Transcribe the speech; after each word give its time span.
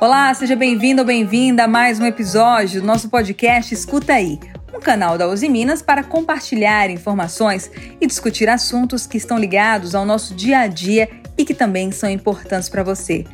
Olá, 0.00 0.34
seja 0.34 0.56
bem-vindo 0.56 1.02
ou 1.02 1.06
bem-vinda 1.06 1.62
a 1.62 1.68
mais 1.68 2.00
um 2.00 2.04
episódio 2.04 2.80
do 2.80 2.86
nosso 2.86 3.08
podcast 3.08 3.72
Escuta 3.72 4.14
Aí, 4.14 4.40
um 4.74 4.80
canal 4.80 5.16
da 5.16 5.28
Uzi 5.28 5.48
Minas 5.48 5.80
para 5.80 6.02
compartilhar 6.02 6.90
informações 6.90 7.70
e 8.00 8.06
discutir 8.06 8.48
assuntos 8.48 9.06
que 9.06 9.16
estão 9.16 9.38
ligados 9.38 9.94
ao 9.94 10.04
nosso 10.04 10.34
dia 10.34 10.58
a 10.58 10.66
dia 10.66 11.08
e 11.38 11.44
que 11.44 11.54
também 11.54 11.92
são 11.92 12.10
importantes 12.10 12.68
para 12.68 12.82
você. 12.82 13.24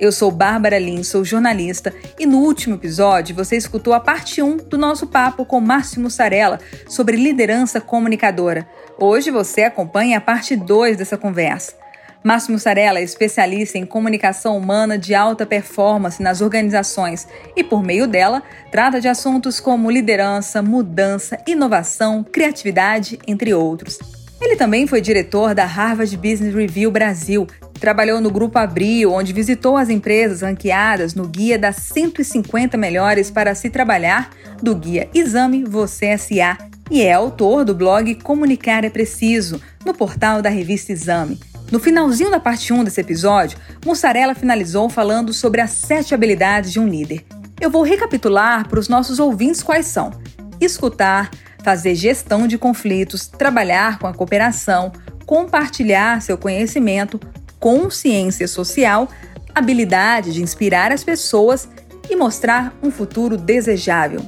Eu 0.00 0.10
sou 0.10 0.30
Bárbara 0.30 0.78
Lins, 0.78 1.08
sou 1.08 1.24
jornalista 1.24 1.94
e 2.18 2.26
no 2.26 2.38
último 2.38 2.74
episódio 2.74 3.36
você 3.36 3.56
escutou 3.56 3.94
a 3.94 4.00
parte 4.00 4.42
1 4.42 4.56
do 4.56 4.76
nosso 4.76 5.06
papo 5.06 5.44
com 5.44 5.60
Márcio 5.60 6.00
Mussarella 6.00 6.58
sobre 6.88 7.16
liderança 7.16 7.80
comunicadora. 7.80 8.68
Hoje 8.98 9.30
você 9.30 9.62
acompanha 9.62 10.18
a 10.18 10.20
parte 10.20 10.56
2 10.56 10.96
dessa 10.96 11.16
conversa. 11.16 11.85
Márcio 12.26 12.50
Mussarella 12.50 12.98
é 12.98 13.04
especialista 13.04 13.78
em 13.78 13.86
comunicação 13.86 14.58
humana 14.58 14.98
de 14.98 15.14
alta 15.14 15.46
performance 15.46 16.20
nas 16.20 16.40
organizações 16.40 17.28
e, 17.54 17.62
por 17.62 17.84
meio 17.84 18.08
dela, 18.08 18.42
trata 18.68 19.00
de 19.00 19.06
assuntos 19.06 19.60
como 19.60 19.88
liderança, 19.88 20.60
mudança, 20.60 21.38
inovação, 21.46 22.24
criatividade, 22.24 23.16
entre 23.28 23.54
outros. 23.54 24.00
Ele 24.40 24.56
também 24.56 24.88
foi 24.88 25.00
diretor 25.00 25.54
da 25.54 25.64
Harvard 25.64 26.16
Business 26.16 26.52
Review 26.52 26.90
Brasil, 26.90 27.46
trabalhou 27.78 28.20
no 28.20 28.28
Grupo 28.28 28.58
Abril, 28.58 29.12
onde 29.12 29.32
visitou 29.32 29.76
as 29.76 29.88
empresas 29.88 30.40
ranqueadas 30.40 31.14
no 31.14 31.28
guia 31.28 31.56
das 31.56 31.76
150 31.76 32.76
melhores 32.76 33.30
para 33.30 33.54
se 33.54 33.70
trabalhar, 33.70 34.30
do 34.60 34.74
guia 34.74 35.08
Exame 35.14 35.62
Você 35.62 36.18
SA, 36.18 36.58
e 36.90 37.02
é 37.02 37.12
autor 37.12 37.64
do 37.64 37.72
blog 37.72 38.16
Comunicar 38.16 38.84
é 38.84 38.90
Preciso, 38.90 39.62
no 39.84 39.94
portal 39.94 40.42
da 40.42 40.48
revista 40.48 40.90
Exame. 40.90 41.38
No 41.70 41.80
finalzinho 41.80 42.30
da 42.30 42.38
parte 42.38 42.72
1 42.72 42.84
desse 42.84 43.00
episódio, 43.00 43.58
Mussarela 43.84 44.36
finalizou 44.36 44.88
falando 44.88 45.32
sobre 45.32 45.60
as 45.60 45.70
sete 45.70 46.14
habilidades 46.14 46.72
de 46.72 46.78
um 46.78 46.86
líder. 46.86 47.24
Eu 47.60 47.70
vou 47.70 47.82
recapitular 47.82 48.68
para 48.68 48.78
os 48.78 48.88
nossos 48.88 49.18
ouvintes 49.18 49.64
quais 49.64 49.86
são: 49.86 50.12
escutar, 50.60 51.28
fazer 51.64 51.96
gestão 51.96 52.46
de 52.46 52.56
conflitos, 52.56 53.26
trabalhar 53.26 53.98
com 53.98 54.06
a 54.06 54.14
cooperação, 54.14 54.92
compartilhar 55.26 56.22
seu 56.22 56.38
conhecimento, 56.38 57.18
consciência 57.58 58.46
social, 58.46 59.08
habilidade 59.52 60.32
de 60.32 60.42
inspirar 60.42 60.92
as 60.92 61.02
pessoas 61.02 61.68
e 62.08 62.14
mostrar 62.14 62.72
um 62.80 62.92
futuro 62.92 63.36
desejável. 63.36 64.20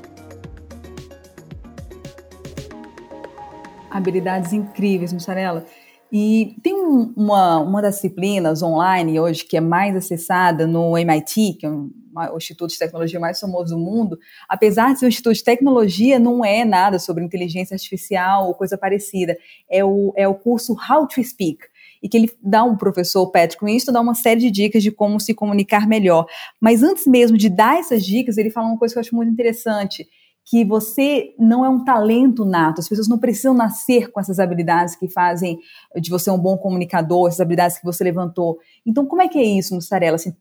Habilidades 3.88 4.52
incríveis, 4.52 5.12
Mussarela. 5.12 5.64
E 6.10 6.56
tem 6.62 6.74
um, 6.74 7.12
uma, 7.14 7.58
uma 7.58 7.82
das 7.82 7.96
disciplinas 7.96 8.62
online 8.62 9.20
hoje 9.20 9.44
que 9.44 9.56
é 9.56 9.60
mais 9.60 9.94
acessada 9.94 10.66
no 10.66 10.96
MIT, 10.96 11.58
que 11.60 11.66
é 11.66 11.70
um, 11.70 11.90
o 12.32 12.36
instituto 12.38 12.70
de 12.70 12.78
tecnologia 12.78 13.20
mais 13.20 13.38
famoso 13.38 13.74
do 13.74 13.80
mundo, 13.80 14.18
apesar 14.48 14.92
de 14.92 15.00
ser 15.00 15.04
um 15.04 15.08
instituto 15.08 15.34
de 15.34 15.44
tecnologia, 15.44 16.18
não 16.18 16.44
é 16.44 16.64
nada 16.64 16.98
sobre 16.98 17.22
inteligência 17.22 17.74
artificial 17.74 18.46
ou 18.48 18.54
coisa 18.54 18.78
parecida. 18.78 19.36
É 19.70 19.84
o, 19.84 20.12
é 20.16 20.26
o 20.26 20.34
curso 20.34 20.74
How 20.74 21.06
to 21.06 21.22
Speak. 21.22 21.58
E 22.02 22.08
que 22.08 22.16
ele 22.16 22.30
dá 22.42 22.62
um 22.62 22.76
professor, 22.76 23.26
Patrick 23.30 23.64
Winston, 23.64 23.92
dá 23.92 24.00
uma 24.00 24.14
série 24.14 24.40
de 24.40 24.50
dicas 24.50 24.82
de 24.82 24.90
como 24.90 25.18
se 25.20 25.34
comunicar 25.34 25.86
melhor. 25.86 26.26
Mas 26.60 26.82
antes 26.82 27.06
mesmo 27.06 27.36
de 27.36 27.48
dar 27.48 27.78
essas 27.78 28.04
dicas, 28.04 28.38
ele 28.38 28.50
fala 28.50 28.68
uma 28.68 28.78
coisa 28.78 28.94
que 28.94 28.98
eu 28.98 29.00
acho 29.00 29.14
muito 29.14 29.32
interessante 29.32 30.08
que 30.48 30.64
você 30.64 31.34
não 31.38 31.62
é 31.62 31.68
um 31.68 31.84
talento 31.84 32.44
nato, 32.44 32.80
as 32.80 32.88
pessoas 32.88 33.06
não 33.06 33.18
precisam 33.18 33.52
nascer 33.52 34.10
com 34.10 34.18
essas 34.18 34.38
habilidades 34.38 34.96
que 34.96 35.06
fazem 35.06 35.58
de 36.00 36.08
você 36.08 36.30
um 36.30 36.38
bom 36.38 36.56
comunicador, 36.56 37.28
essas 37.28 37.40
habilidades 37.40 37.78
que 37.78 37.84
você 37.84 38.02
levantou. 38.02 38.58
Então, 38.86 39.04
como 39.04 39.20
é 39.20 39.28
que 39.28 39.38
é 39.38 39.44
isso, 39.44 39.74
Mussarela? 39.74 40.16
Assim, 40.16 40.34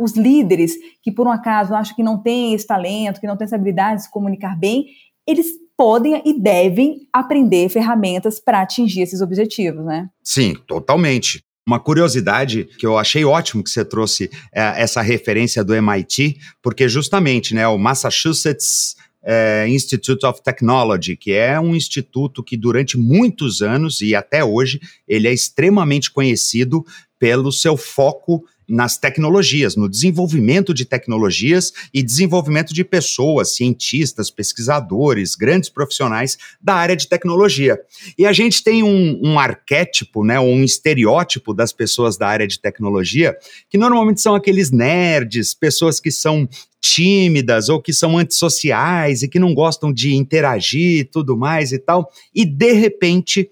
os 0.00 0.12
líderes 0.12 0.72
que, 1.02 1.12
por 1.12 1.26
um 1.26 1.30
acaso, 1.30 1.74
acham 1.74 1.94
que 1.94 2.02
não 2.02 2.22
têm 2.22 2.54
esse 2.54 2.66
talento, 2.66 3.20
que 3.20 3.26
não 3.26 3.36
têm 3.36 3.44
essa 3.44 3.56
habilidade 3.56 3.96
de 3.96 4.02
se 4.04 4.10
comunicar 4.10 4.58
bem, 4.58 4.86
eles 5.26 5.48
podem 5.76 6.22
e 6.24 6.40
devem 6.40 7.08
aprender 7.12 7.68
ferramentas 7.68 8.40
para 8.40 8.62
atingir 8.62 9.02
esses 9.02 9.20
objetivos, 9.20 9.84
né? 9.84 10.08
Sim, 10.22 10.54
totalmente. 10.66 11.42
Uma 11.66 11.78
curiosidade 11.78 12.64
que 12.78 12.86
eu 12.86 12.98
achei 12.98 13.24
ótimo 13.24 13.62
que 13.62 13.70
você 13.70 13.84
trouxe 13.84 14.30
é, 14.52 14.82
essa 14.82 15.02
referência 15.02 15.62
do 15.62 15.74
MIT, 15.74 16.38
porque 16.62 16.88
justamente, 16.88 17.54
né, 17.54 17.68
o 17.68 17.78
Massachusetts 17.78 18.96
é, 19.22 19.66
Institute 19.68 20.24
of 20.26 20.42
Technology, 20.42 21.16
que 21.16 21.32
é 21.32 21.58
um 21.60 21.74
instituto 21.74 22.42
que 22.42 22.56
durante 22.56 22.98
muitos 22.98 23.62
anos 23.62 24.00
e 24.00 24.14
até 24.14 24.44
hoje 24.44 24.80
ele 25.06 25.28
é 25.28 25.32
extremamente 25.32 26.10
conhecido 26.10 26.84
pelo 27.18 27.52
seu 27.52 27.76
foco 27.76 28.44
nas 28.72 28.96
tecnologias, 28.96 29.76
no 29.76 29.86
desenvolvimento 29.86 30.72
de 30.72 30.86
tecnologias 30.86 31.74
e 31.92 32.02
desenvolvimento 32.02 32.72
de 32.72 32.82
pessoas, 32.82 33.54
cientistas, 33.54 34.30
pesquisadores, 34.30 35.34
grandes 35.34 35.68
profissionais 35.68 36.38
da 36.58 36.74
área 36.74 36.96
de 36.96 37.06
tecnologia. 37.06 37.78
E 38.16 38.24
a 38.24 38.32
gente 38.32 38.64
tem 38.64 38.82
um, 38.82 39.20
um 39.22 39.38
arquétipo, 39.38 40.24
né, 40.24 40.40
um 40.40 40.64
estereótipo 40.64 41.52
das 41.52 41.70
pessoas 41.70 42.16
da 42.16 42.26
área 42.26 42.48
de 42.48 42.58
tecnologia, 42.58 43.36
que 43.68 43.76
normalmente 43.76 44.22
são 44.22 44.34
aqueles 44.34 44.70
nerds, 44.70 45.52
pessoas 45.52 46.00
que 46.00 46.10
são 46.10 46.48
tímidas 46.80 47.68
ou 47.68 47.78
que 47.78 47.92
são 47.92 48.16
antissociais 48.16 49.22
e 49.22 49.28
que 49.28 49.38
não 49.38 49.52
gostam 49.52 49.92
de 49.92 50.14
interagir 50.14 51.00
e 51.00 51.04
tudo 51.04 51.36
mais 51.36 51.72
e 51.72 51.78
tal, 51.78 52.10
e 52.34 52.46
de 52.46 52.72
repente 52.72 53.50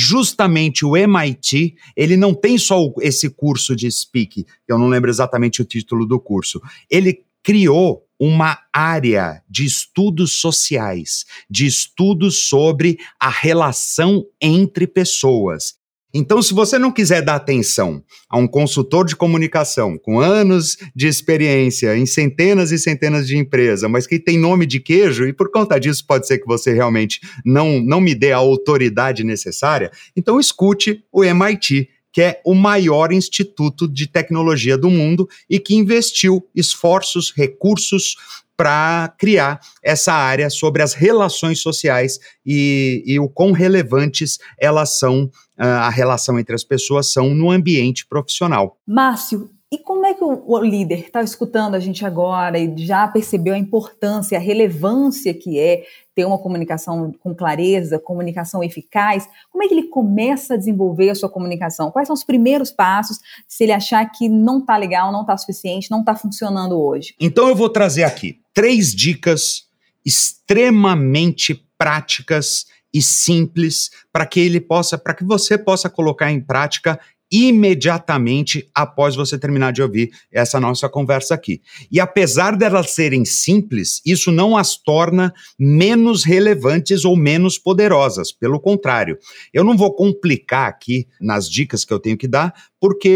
justamente 0.00 0.86
o 0.86 0.96
MIT, 0.96 1.74
ele 1.96 2.16
não 2.16 2.32
tem 2.32 2.56
só 2.56 2.78
esse 3.00 3.28
curso 3.28 3.74
de 3.74 3.90
speak, 3.90 4.46
eu 4.68 4.78
não 4.78 4.86
lembro 4.86 5.10
exatamente 5.10 5.60
o 5.60 5.64
título 5.64 6.06
do 6.06 6.20
curso. 6.20 6.62
Ele 6.88 7.24
criou 7.42 8.06
uma 8.16 8.60
área 8.72 9.42
de 9.50 9.64
estudos 9.64 10.34
sociais, 10.34 11.24
de 11.50 11.66
estudos 11.66 12.48
sobre 12.48 12.96
a 13.18 13.28
relação 13.28 14.24
entre 14.40 14.86
pessoas. 14.86 15.77
Então, 16.12 16.40
se 16.40 16.54
você 16.54 16.78
não 16.78 16.90
quiser 16.90 17.22
dar 17.22 17.34
atenção 17.34 18.02
a 18.30 18.38
um 18.38 18.48
consultor 18.48 19.04
de 19.04 19.14
comunicação 19.14 19.98
com 19.98 20.18
anos 20.18 20.78
de 20.94 21.06
experiência 21.06 21.96
em 21.96 22.06
centenas 22.06 22.72
e 22.72 22.78
centenas 22.78 23.26
de 23.26 23.36
empresas, 23.36 23.90
mas 23.90 24.06
que 24.06 24.18
tem 24.18 24.38
nome 24.38 24.64
de 24.64 24.80
queijo, 24.80 25.26
e 25.26 25.34
por 25.34 25.50
conta 25.50 25.78
disso 25.78 26.06
pode 26.06 26.26
ser 26.26 26.38
que 26.38 26.46
você 26.46 26.72
realmente 26.72 27.20
não, 27.44 27.78
não 27.80 28.00
me 28.00 28.14
dê 28.14 28.32
a 28.32 28.38
autoridade 28.38 29.22
necessária, 29.22 29.90
então 30.16 30.40
escute 30.40 31.04
o 31.12 31.22
MIT, 31.22 31.88
que 32.10 32.22
é 32.22 32.40
o 32.44 32.54
maior 32.54 33.12
instituto 33.12 33.86
de 33.86 34.06
tecnologia 34.06 34.78
do 34.78 34.88
mundo 34.88 35.28
e 35.48 35.60
que 35.60 35.74
investiu 35.74 36.42
esforços, 36.54 37.32
recursos 37.36 38.16
para 38.58 39.14
criar 39.16 39.60
essa 39.80 40.12
área 40.12 40.50
sobre 40.50 40.82
as 40.82 40.92
relações 40.92 41.60
sociais 41.60 42.18
e, 42.44 43.04
e 43.06 43.20
o 43.20 43.28
quão 43.28 43.52
relevantes 43.52 44.36
elas 44.58 44.98
são 44.98 45.30
a 45.56 45.88
relação 45.90 46.38
entre 46.38 46.54
as 46.54 46.64
pessoas 46.64 47.12
são 47.12 47.34
no 47.34 47.50
ambiente 47.50 48.06
profissional. 48.06 48.76
Márcio, 48.86 49.50
e 49.70 49.76
como 49.76 50.06
é 50.06 50.14
que 50.14 50.24
o, 50.24 50.58
líder 50.60 51.00
está 51.00 51.22
escutando 51.22 51.74
a 51.74 51.78
gente 51.78 52.04
agora 52.04 52.58
e 52.58 52.72
já 52.78 53.06
percebeu 53.06 53.52
a 53.52 53.58
importância, 53.58 54.38
a 54.38 54.40
relevância 54.40 55.34
que 55.34 55.58
é 55.58 55.84
ter 56.14 56.24
uma 56.24 56.38
comunicação 56.38 57.12
com 57.20 57.34
clareza, 57.34 57.98
comunicação 57.98 58.64
eficaz? 58.64 59.28
Como 59.50 59.62
é 59.62 59.68
que 59.68 59.74
ele 59.74 59.88
começa 59.88 60.54
a 60.54 60.56
desenvolver 60.56 61.10
a 61.10 61.14
sua 61.14 61.28
comunicação? 61.28 61.90
Quais 61.90 62.08
são 62.08 62.14
os 62.14 62.24
primeiros 62.24 62.70
passos 62.70 63.18
se 63.46 63.64
ele 63.64 63.72
achar 63.72 64.10
que 64.10 64.26
não 64.26 64.60
está 64.60 64.74
legal, 64.78 65.12
não 65.12 65.20
está 65.20 65.36
suficiente, 65.36 65.90
não 65.90 66.00
está 66.00 66.14
funcionando 66.14 66.80
hoje? 66.80 67.14
Então 67.20 67.46
eu 67.46 67.54
vou 67.54 67.68
trazer 67.68 68.04
aqui 68.04 68.40
três 68.54 68.94
dicas 68.94 69.68
extremamente 70.02 71.62
práticas 71.76 72.64
e 72.92 73.02
simples 73.02 73.90
para 74.10 74.24
que 74.24 74.40
ele 74.40 74.62
possa, 74.62 74.96
para 74.96 75.12
que 75.12 75.24
você 75.24 75.58
possa 75.58 75.90
colocar 75.90 76.32
em 76.32 76.40
prática 76.40 76.98
imediatamente 77.30 78.68
após 78.74 79.14
você 79.14 79.38
terminar 79.38 79.72
de 79.72 79.82
ouvir 79.82 80.10
essa 80.32 80.58
nossa 80.58 80.88
conversa 80.88 81.34
aqui. 81.34 81.60
E 81.90 82.00
apesar 82.00 82.56
delas 82.56 82.90
serem 82.90 83.24
simples, 83.24 84.00
isso 84.04 84.32
não 84.32 84.56
as 84.56 84.76
torna 84.76 85.32
menos 85.58 86.24
relevantes 86.24 87.04
ou 87.04 87.16
menos 87.16 87.58
poderosas. 87.58 88.32
Pelo 88.32 88.58
contrário, 88.58 89.18
eu 89.52 89.62
não 89.62 89.76
vou 89.76 89.94
complicar 89.94 90.68
aqui 90.68 91.06
nas 91.20 91.48
dicas 91.48 91.84
que 91.84 91.92
eu 91.92 92.00
tenho 92.00 92.16
que 92.16 92.28
dar, 92.28 92.54
porque 92.80 93.08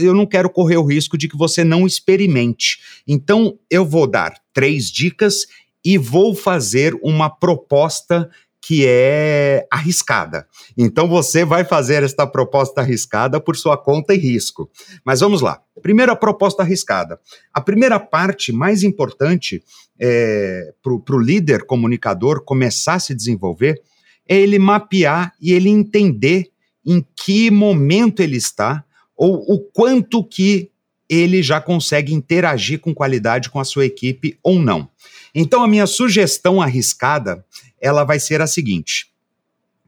eu 0.00 0.14
não 0.14 0.26
quero 0.26 0.48
correr 0.48 0.76
o 0.76 0.86
risco 0.86 1.18
de 1.18 1.28
que 1.28 1.36
você 1.36 1.62
não 1.62 1.86
experimente. 1.86 2.78
Então, 3.06 3.58
eu 3.68 3.84
vou 3.84 4.06
dar 4.06 4.34
três 4.52 4.90
dicas 4.90 5.46
e 5.84 5.98
vou 5.98 6.34
fazer 6.34 6.94
uma 7.02 7.28
proposta 7.28 8.28
que 8.62 8.84
é 8.86 9.66
arriscada. 9.70 10.46
Então 10.76 11.08
você 11.08 11.44
vai 11.44 11.64
fazer 11.64 12.02
esta 12.02 12.26
proposta 12.26 12.80
arriscada 12.80 13.40
por 13.40 13.56
sua 13.56 13.76
conta 13.76 14.14
e 14.14 14.18
risco. 14.18 14.70
Mas 15.04 15.20
vamos 15.20 15.40
lá. 15.40 15.60
Primeiro, 15.82 16.12
a 16.12 16.16
proposta 16.16 16.62
arriscada. 16.62 17.18
A 17.52 17.60
primeira 17.60 17.98
parte 17.98 18.52
mais 18.52 18.82
importante 18.82 19.62
é, 19.98 20.72
para 20.82 21.14
o 21.14 21.18
líder 21.18 21.64
comunicador 21.64 22.44
começar 22.44 22.94
a 22.94 23.00
se 23.00 23.14
desenvolver 23.14 23.80
é 24.28 24.36
ele 24.36 24.58
mapear 24.58 25.32
e 25.40 25.52
ele 25.52 25.68
entender 25.68 26.50
em 26.86 27.04
que 27.16 27.50
momento 27.50 28.20
ele 28.20 28.36
está, 28.36 28.84
ou 29.16 29.44
o 29.52 29.58
quanto 29.58 30.24
que 30.24 30.70
ele 31.08 31.42
já 31.42 31.60
consegue 31.60 32.14
interagir 32.14 32.78
com 32.78 32.94
qualidade 32.94 33.50
com 33.50 33.58
a 33.58 33.64
sua 33.64 33.84
equipe 33.84 34.38
ou 34.42 34.60
não. 34.60 34.88
Então 35.34 35.62
a 35.62 35.68
minha 35.68 35.86
sugestão 35.86 36.62
arriscada, 36.62 37.44
ela 37.80 38.04
vai 38.04 38.20
ser 38.20 38.40
a 38.40 38.46
seguinte: 38.46 39.12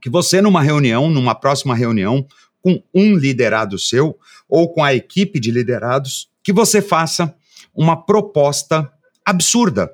que 0.01 0.11
você 0.11 0.41
numa 0.41 0.63
reunião, 0.63 1.11
numa 1.11 1.35
próxima 1.35 1.75
reunião 1.75 2.27
com 2.61 2.83
um 2.95 3.17
liderado 3.17 3.79
seu 3.79 4.17
ou 4.49 4.73
com 4.73 4.85
a 4.85 4.95
equipe 4.95 5.41
de 5.41 5.51
liderados, 5.51 6.31
que 6.43 6.53
você 6.53 6.81
faça 6.81 7.35
uma 7.75 7.97
proposta 7.97 8.91
absurda 9.25 9.91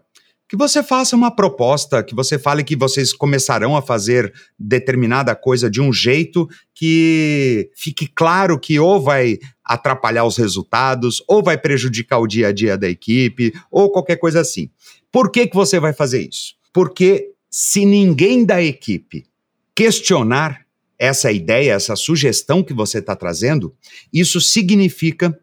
que 0.48 0.56
você 0.56 0.82
faça 0.82 1.14
uma 1.14 1.30
proposta, 1.30 2.02
que 2.02 2.14
você 2.14 2.38
fale 2.38 2.64
que 2.64 2.74
vocês 2.74 3.12
começarão 3.12 3.76
a 3.76 3.82
fazer 3.82 4.32
determinada 4.58 5.36
coisa 5.36 5.70
de 5.70 5.78
um 5.80 5.92
jeito 5.92 6.48
que 6.74 7.70
fique 7.76 8.06
claro 8.06 8.58
que 8.58 8.80
ou 8.80 8.98
vai 8.98 9.38
atrapalhar 9.62 10.24
os 10.24 10.38
resultados, 10.38 11.22
ou 11.28 11.42
vai 11.42 11.58
prejudicar 11.58 12.18
o 12.18 12.26
dia 12.26 12.48
a 12.48 12.52
dia 12.52 12.78
da 12.78 12.88
equipe, 12.88 13.52
ou 13.70 13.92
qualquer 13.92 14.16
coisa 14.16 14.40
assim. 14.40 14.70
Por 15.12 15.30
que, 15.30 15.46
que 15.46 15.54
você 15.54 15.78
vai 15.78 15.92
fazer 15.92 16.26
isso? 16.26 16.54
Porque 16.72 17.34
se 17.50 17.84
ninguém 17.84 18.44
da 18.44 18.62
equipe 18.62 19.26
questionar 19.74 20.66
essa 20.98 21.30
ideia, 21.30 21.72
essa 21.72 21.94
sugestão 21.94 22.62
que 22.62 22.74
você 22.74 22.98
está 22.98 23.14
trazendo, 23.14 23.74
isso 24.12 24.40
significa 24.40 25.38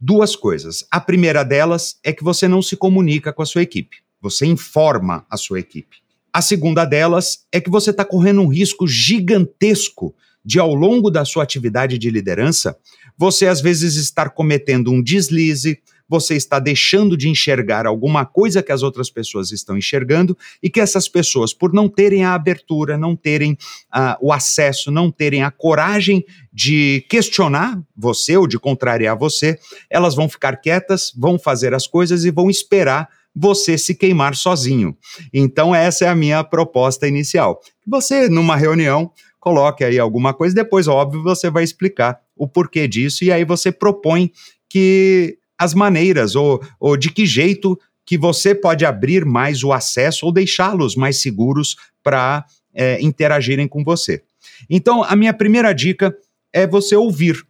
duas 0.00 0.36
coisas. 0.36 0.86
A 0.90 1.00
primeira 1.00 1.42
delas 1.42 1.98
é 2.02 2.12
que 2.12 2.22
você 2.22 2.46
não 2.46 2.62
se 2.62 2.76
comunica 2.76 3.32
com 3.32 3.42
a 3.42 3.46
sua 3.46 3.62
equipe. 3.62 3.98
Você 4.22 4.46
informa 4.46 5.26
a 5.28 5.36
sua 5.36 5.58
equipe. 5.58 5.98
A 6.32 6.40
segunda 6.40 6.84
delas 6.84 7.44
é 7.50 7.60
que 7.60 7.70
você 7.70 7.90
está 7.90 8.04
correndo 8.04 8.40
um 8.40 8.46
risco 8.46 8.86
gigantesco 8.86 10.14
de, 10.44 10.58
ao 10.58 10.74
longo 10.74 11.10
da 11.10 11.24
sua 11.24 11.42
atividade 11.42 11.98
de 11.98 12.08
liderança, 12.10 12.76
você 13.16 13.46
às 13.46 13.60
vezes 13.60 13.96
estar 13.96 14.30
cometendo 14.30 14.90
um 14.90 15.02
deslize, 15.02 15.80
você 16.10 16.34
está 16.34 16.58
deixando 16.58 17.16
de 17.16 17.28
enxergar 17.28 17.86
alguma 17.86 18.26
coisa 18.26 18.64
que 18.64 18.72
as 18.72 18.82
outras 18.82 19.08
pessoas 19.08 19.52
estão 19.52 19.78
enxergando 19.78 20.36
e 20.60 20.68
que 20.68 20.80
essas 20.80 21.06
pessoas, 21.06 21.54
por 21.54 21.72
não 21.72 21.88
terem 21.88 22.24
a 22.24 22.34
abertura, 22.34 22.98
não 22.98 23.14
terem 23.14 23.52
uh, 23.52 24.16
o 24.20 24.32
acesso, 24.32 24.90
não 24.90 25.08
terem 25.08 25.44
a 25.44 25.52
coragem 25.52 26.24
de 26.52 27.06
questionar 27.08 27.80
você 27.96 28.36
ou 28.36 28.48
de 28.48 28.58
contrariar 28.58 29.16
você, 29.16 29.56
elas 29.88 30.16
vão 30.16 30.28
ficar 30.28 30.56
quietas, 30.56 31.12
vão 31.16 31.38
fazer 31.38 31.72
as 31.72 31.86
coisas 31.86 32.24
e 32.24 32.32
vão 32.32 32.50
esperar 32.50 33.08
você 33.32 33.78
se 33.78 33.94
queimar 33.94 34.34
sozinho. 34.34 34.96
Então, 35.32 35.72
essa 35.72 36.06
é 36.06 36.08
a 36.08 36.16
minha 36.16 36.42
proposta 36.42 37.06
inicial. 37.06 37.60
Você, 37.86 38.28
numa 38.28 38.56
reunião, 38.56 39.12
coloque 39.38 39.84
aí 39.84 39.96
alguma 39.96 40.34
coisa, 40.34 40.56
depois, 40.56 40.88
óbvio, 40.88 41.22
você 41.22 41.48
vai 41.48 41.62
explicar 41.62 42.18
o 42.36 42.48
porquê 42.48 42.88
disso, 42.88 43.22
e 43.22 43.30
aí 43.30 43.44
você 43.44 43.70
propõe 43.70 44.32
que 44.68 45.39
as 45.60 45.74
maneiras, 45.74 46.34
ou, 46.34 46.58
ou 46.80 46.96
de 46.96 47.10
que 47.10 47.26
jeito 47.26 47.78
que 48.06 48.16
você 48.16 48.54
pode 48.54 48.86
abrir 48.86 49.26
mais 49.26 49.62
o 49.62 49.74
acesso 49.74 50.24
ou 50.24 50.32
deixá-los 50.32 50.96
mais 50.96 51.20
seguros 51.20 51.76
para 52.02 52.46
é, 52.72 52.98
interagirem 53.02 53.68
com 53.68 53.84
você. 53.84 54.22
Então, 54.70 55.04
a 55.04 55.14
minha 55.14 55.34
primeira 55.34 55.74
dica 55.74 56.16
é 56.50 56.66
você 56.66 56.96
ouvir. 56.96 57.46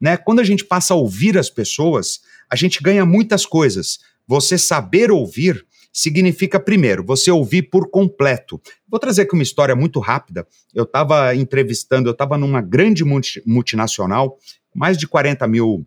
Né? 0.00 0.16
Quando 0.16 0.40
a 0.40 0.44
gente 0.44 0.64
passa 0.64 0.92
a 0.92 0.96
ouvir 0.96 1.38
as 1.38 1.48
pessoas, 1.48 2.20
a 2.50 2.56
gente 2.56 2.82
ganha 2.82 3.06
muitas 3.06 3.46
coisas. 3.46 4.00
Você 4.26 4.58
saber 4.58 5.12
ouvir 5.12 5.64
significa, 5.92 6.58
primeiro, 6.58 7.04
você 7.04 7.30
ouvir 7.30 7.70
por 7.70 7.88
completo. 7.88 8.60
Vou 8.88 8.98
trazer 8.98 9.22
aqui 9.22 9.34
uma 9.34 9.42
história 9.44 9.76
muito 9.76 10.00
rápida. 10.00 10.44
Eu 10.74 10.82
estava 10.82 11.32
entrevistando, 11.36 12.08
eu 12.08 12.12
estava 12.12 12.36
numa 12.36 12.60
grande 12.60 13.04
multinacional, 13.46 14.36
mais 14.74 14.98
de 14.98 15.06
40 15.06 15.46
mil 15.46 15.86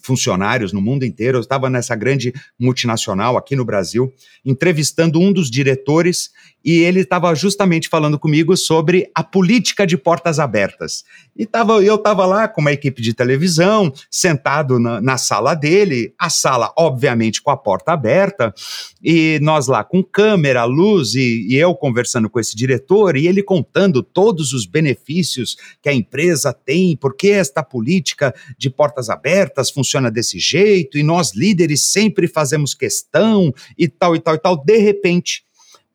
funcionários 0.00 0.72
no 0.72 0.80
mundo 0.80 1.04
inteiro. 1.04 1.38
Eu 1.38 1.42
estava 1.42 1.70
nessa 1.70 1.94
grande 1.94 2.32
multinacional 2.58 3.36
aqui 3.36 3.56
no 3.56 3.64
Brasil, 3.64 4.12
entrevistando 4.44 5.20
um 5.20 5.32
dos 5.32 5.50
diretores 5.50 6.30
e 6.64 6.80
ele 6.80 7.00
estava 7.00 7.32
justamente 7.32 7.88
falando 7.88 8.18
comigo 8.18 8.56
sobre 8.56 9.08
a 9.14 9.22
política 9.22 9.86
de 9.86 9.96
portas 9.96 10.40
abertas. 10.40 11.04
E 11.36 11.46
tava, 11.46 11.74
eu 11.74 11.94
estava 11.94 12.26
lá 12.26 12.48
com 12.48 12.60
uma 12.60 12.72
equipe 12.72 13.00
de 13.00 13.14
televisão, 13.14 13.92
sentado 14.10 14.80
na, 14.80 15.00
na, 15.00 15.16
sala 15.16 15.54
dele, 15.54 16.12
a 16.18 16.28
sala, 16.28 16.72
obviamente, 16.76 17.40
com 17.40 17.52
a 17.52 17.56
porta 17.56 17.92
aberta, 17.92 18.52
e 19.00 19.38
nós 19.42 19.68
lá 19.68 19.84
com 19.84 20.02
câmera, 20.02 20.64
luz, 20.64 21.14
e, 21.14 21.46
e 21.48 21.54
eu 21.54 21.72
conversando 21.72 22.28
com 22.28 22.40
esse 22.40 22.56
diretor, 22.56 23.16
e 23.16 23.28
ele 23.28 23.44
contando 23.44 24.02
todos 24.02 24.52
os 24.52 24.66
benefícios 24.66 25.56
que 25.80 25.88
a 25.88 25.94
empresa 25.94 26.52
tem, 26.52 26.96
porque 26.96 27.28
esta 27.28 27.62
política 27.62 28.34
de 28.58 28.68
portas 28.68 29.08
abertas 29.08 29.70
funciona 29.70 29.85
desse 30.10 30.38
jeito, 30.38 30.98
e 30.98 31.02
nós 31.02 31.34
líderes 31.34 31.82
sempre 31.82 32.26
fazemos 32.26 32.74
questão, 32.74 33.52
e 33.78 33.88
tal, 33.88 34.14
e 34.16 34.20
tal, 34.20 34.34
e 34.34 34.38
tal. 34.38 34.56
De 34.64 34.78
repente, 34.78 35.44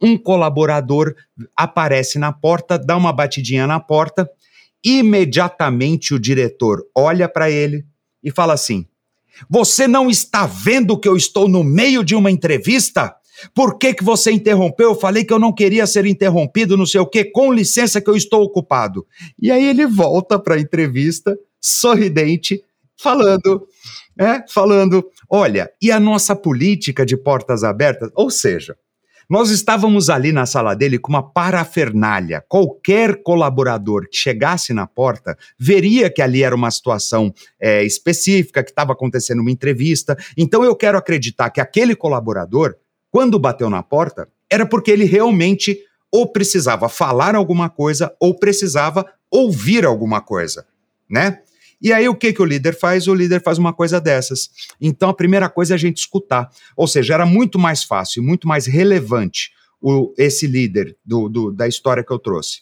um 0.01 0.17
colaborador 0.17 1.15
aparece 1.55 2.17
na 2.17 2.31
porta, 2.31 2.77
dá 2.77 2.97
uma 2.97 3.13
batidinha 3.13 3.67
na 3.67 3.79
porta, 3.79 4.29
imediatamente 4.83 6.13
o 6.13 6.19
diretor 6.19 6.83
olha 6.95 7.29
para 7.29 7.51
ele 7.51 7.85
e 8.23 8.31
fala 8.31 8.53
assim: 8.53 8.85
Você 9.49 9.87
não 9.87 10.09
está 10.09 10.45
vendo 10.45 10.99
que 10.99 11.07
eu 11.07 11.15
estou 11.15 11.47
no 11.47 11.63
meio 11.63 12.03
de 12.03 12.15
uma 12.15 12.31
entrevista? 12.31 13.15
Por 13.55 13.77
que, 13.77 13.93
que 13.93 14.03
você 14.03 14.31
interrompeu? 14.31 14.89
Eu 14.89 14.99
falei 14.99 15.23
que 15.23 15.33
eu 15.33 15.39
não 15.39 15.53
queria 15.53 15.87
ser 15.87 16.05
interrompido, 16.05 16.77
não 16.77 16.85
sei 16.85 17.01
o 17.01 17.07
quê, 17.07 17.23
com 17.25 17.51
licença 17.51 17.99
que 17.99 18.09
eu 18.09 18.15
estou 18.15 18.43
ocupado. 18.43 19.05
E 19.39 19.51
aí 19.51 19.65
ele 19.65 19.85
volta 19.87 20.37
para 20.37 20.55
a 20.55 20.59
entrevista, 20.59 21.37
sorridente, 21.59 22.63
falando, 23.01 23.67
é, 24.19 24.43
falando, 24.47 25.03
olha, 25.29 25.71
e 25.81 25.91
a 25.91 25.99
nossa 25.99 26.35
política 26.35 27.05
de 27.05 27.17
portas 27.17 27.63
abertas? 27.63 28.09
Ou 28.15 28.29
seja, 28.29 28.77
nós 29.29 29.49
estávamos 29.49 30.09
ali 30.09 30.31
na 30.31 30.45
sala 30.45 30.75
dele 30.75 30.99
com 30.99 31.09
uma 31.09 31.23
parafernália. 31.23 32.43
Qualquer 32.49 33.23
colaborador 33.23 34.07
que 34.09 34.17
chegasse 34.17 34.73
na 34.73 34.85
porta 34.85 35.37
veria 35.57 36.09
que 36.09 36.21
ali 36.21 36.43
era 36.43 36.53
uma 36.53 36.69
situação 36.69 37.33
é, 37.59 37.83
específica, 37.83 38.63
que 38.63 38.71
estava 38.71 38.91
acontecendo 38.91 39.39
uma 39.39 39.51
entrevista. 39.51 40.17
Então 40.37 40.63
eu 40.63 40.75
quero 40.75 40.97
acreditar 40.97 41.49
que 41.49 41.61
aquele 41.61 41.95
colaborador, 41.95 42.75
quando 43.09 43.39
bateu 43.39 43.69
na 43.69 43.81
porta, 43.81 44.27
era 44.49 44.65
porque 44.65 44.91
ele 44.91 45.05
realmente 45.05 45.79
ou 46.11 46.29
precisava 46.29 46.89
falar 46.89 47.33
alguma 47.33 47.69
coisa 47.69 48.13
ou 48.19 48.37
precisava 48.37 49.05
ouvir 49.31 49.85
alguma 49.85 50.19
coisa, 50.19 50.67
né? 51.09 51.39
E 51.81 51.91
aí 51.91 52.07
o 52.07 52.15
que, 52.15 52.31
que 52.31 52.41
o 52.41 52.45
líder 52.45 52.77
faz? 52.77 53.07
O 53.07 53.13
líder 53.13 53.41
faz 53.41 53.57
uma 53.57 53.73
coisa 53.73 53.99
dessas. 53.99 54.49
Então 54.79 55.09
a 55.09 55.13
primeira 55.13 55.49
coisa 55.49 55.73
é 55.73 55.75
a 55.75 55.79
gente 55.79 55.97
escutar. 55.97 56.49
Ou 56.75 56.87
seja, 56.87 57.13
era 57.13 57.25
muito 57.25 57.57
mais 57.57 57.83
fácil, 57.83 58.21
muito 58.21 58.47
mais 58.47 58.65
relevante 58.65 59.51
o, 59.81 60.13
esse 60.17 60.45
líder 60.45 60.95
do, 61.03 61.27
do, 61.27 61.51
da 61.51 61.67
história 61.67 62.03
que 62.03 62.11
eu 62.11 62.19
trouxe. 62.19 62.59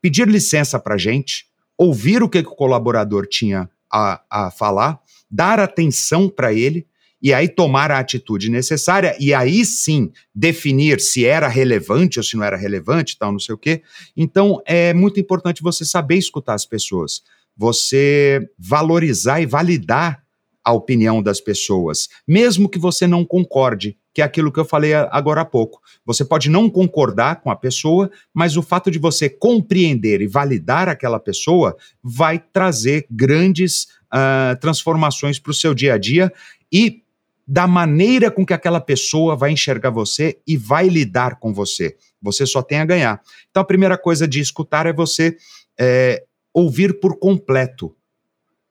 Pedir 0.00 0.26
licença 0.26 0.78
para 0.78 0.94
a 0.94 0.98
gente, 0.98 1.46
ouvir 1.76 2.22
o 2.22 2.28
que, 2.28 2.42
que 2.42 2.48
o 2.48 2.56
colaborador 2.56 3.26
tinha 3.26 3.68
a, 3.92 4.22
a 4.30 4.50
falar, 4.50 4.98
dar 5.30 5.60
atenção 5.60 6.28
para 6.28 6.52
ele 6.52 6.86
e 7.22 7.32
aí 7.32 7.48
tomar 7.48 7.90
a 7.92 8.00
atitude 8.00 8.50
necessária 8.50 9.14
e 9.20 9.32
aí 9.32 9.64
sim 9.64 10.10
definir 10.34 10.98
se 11.00 11.24
era 11.24 11.46
relevante 11.46 12.18
ou 12.18 12.22
se 12.22 12.36
não 12.36 12.42
era 12.42 12.56
relevante, 12.56 13.16
tal, 13.16 13.30
não 13.30 13.38
sei 13.38 13.54
o 13.54 13.58
quê. 13.58 13.82
Então 14.16 14.60
é 14.66 14.92
muito 14.92 15.20
importante 15.20 15.62
você 15.62 15.84
saber 15.84 16.16
escutar 16.16 16.54
as 16.54 16.66
pessoas 16.66 17.22
você 17.56 18.40
valorizar 18.58 19.40
e 19.40 19.46
validar 19.46 20.22
a 20.64 20.72
opinião 20.72 21.22
das 21.22 21.40
pessoas, 21.40 22.08
mesmo 22.26 22.68
que 22.68 22.78
você 22.78 23.06
não 23.06 23.24
concorde, 23.24 23.98
que 24.14 24.20
é 24.20 24.24
aquilo 24.24 24.52
que 24.52 24.60
eu 24.60 24.64
falei 24.64 24.94
agora 24.94 25.40
há 25.40 25.44
pouco. 25.44 25.80
Você 26.04 26.24
pode 26.24 26.48
não 26.50 26.68
concordar 26.68 27.40
com 27.40 27.50
a 27.50 27.56
pessoa, 27.56 28.10
mas 28.32 28.56
o 28.56 28.62
fato 28.62 28.90
de 28.90 28.98
você 28.98 29.28
compreender 29.28 30.20
e 30.20 30.28
validar 30.28 30.88
aquela 30.88 31.18
pessoa 31.18 31.76
vai 32.02 32.38
trazer 32.38 33.06
grandes 33.10 33.84
uh, 34.12 34.58
transformações 34.60 35.38
para 35.38 35.50
o 35.50 35.54
seu 35.54 35.74
dia 35.74 35.94
a 35.94 35.98
dia 35.98 36.32
e 36.70 37.02
da 37.46 37.66
maneira 37.66 38.30
com 38.30 38.46
que 38.46 38.54
aquela 38.54 38.80
pessoa 38.80 39.34
vai 39.34 39.50
enxergar 39.50 39.90
você 39.90 40.38
e 40.46 40.56
vai 40.56 40.88
lidar 40.88 41.38
com 41.40 41.52
você. 41.52 41.96
Você 42.20 42.46
só 42.46 42.62
tem 42.62 42.78
a 42.78 42.84
ganhar. 42.84 43.20
Então, 43.50 43.62
a 43.62 43.66
primeira 43.66 43.98
coisa 43.98 44.28
de 44.28 44.40
escutar 44.40 44.86
é 44.86 44.92
você 44.92 45.36
é, 45.78 46.22
ouvir 46.52 47.00
por 47.00 47.18
completo. 47.18 47.94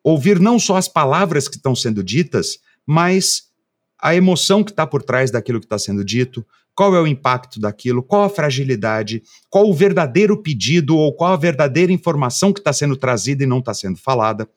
Ouvir 0.03 0.39
não 0.39 0.57
só 0.59 0.77
as 0.77 0.87
palavras 0.87 1.47
que 1.47 1.55
estão 1.55 1.75
sendo 1.75 2.03
ditas, 2.03 2.59
mas 2.85 3.51
a 3.99 4.15
emoção 4.15 4.63
que 4.63 4.71
está 4.71 4.85
por 4.85 5.03
trás 5.03 5.29
daquilo 5.29 5.59
que 5.59 5.65
está 5.65 5.77
sendo 5.77 6.03
dito, 6.03 6.45
qual 6.73 6.95
é 6.95 7.01
o 7.01 7.07
impacto 7.07 7.59
daquilo, 7.59 8.01
qual 8.01 8.23
a 8.23 8.29
fragilidade, 8.29 9.21
qual 9.49 9.69
o 9.69 9.73
verdadeiro 9.73 10.41
pedido 10.41 10.97
ou 10.97 11.13
qual 11.13 11.33
a 11.33 11.37
verdadeira 11.37 11.91
informação 11.91 12.51
que 12.51 12.59
está 12.59 12.73
sendo 12.73 12.95
trazida 12.95 13.43
e 13.43 13.47
não 13.47 13.59
está 13.59 13.73
sendo 13.73 13.97
falada. 13.97 14.49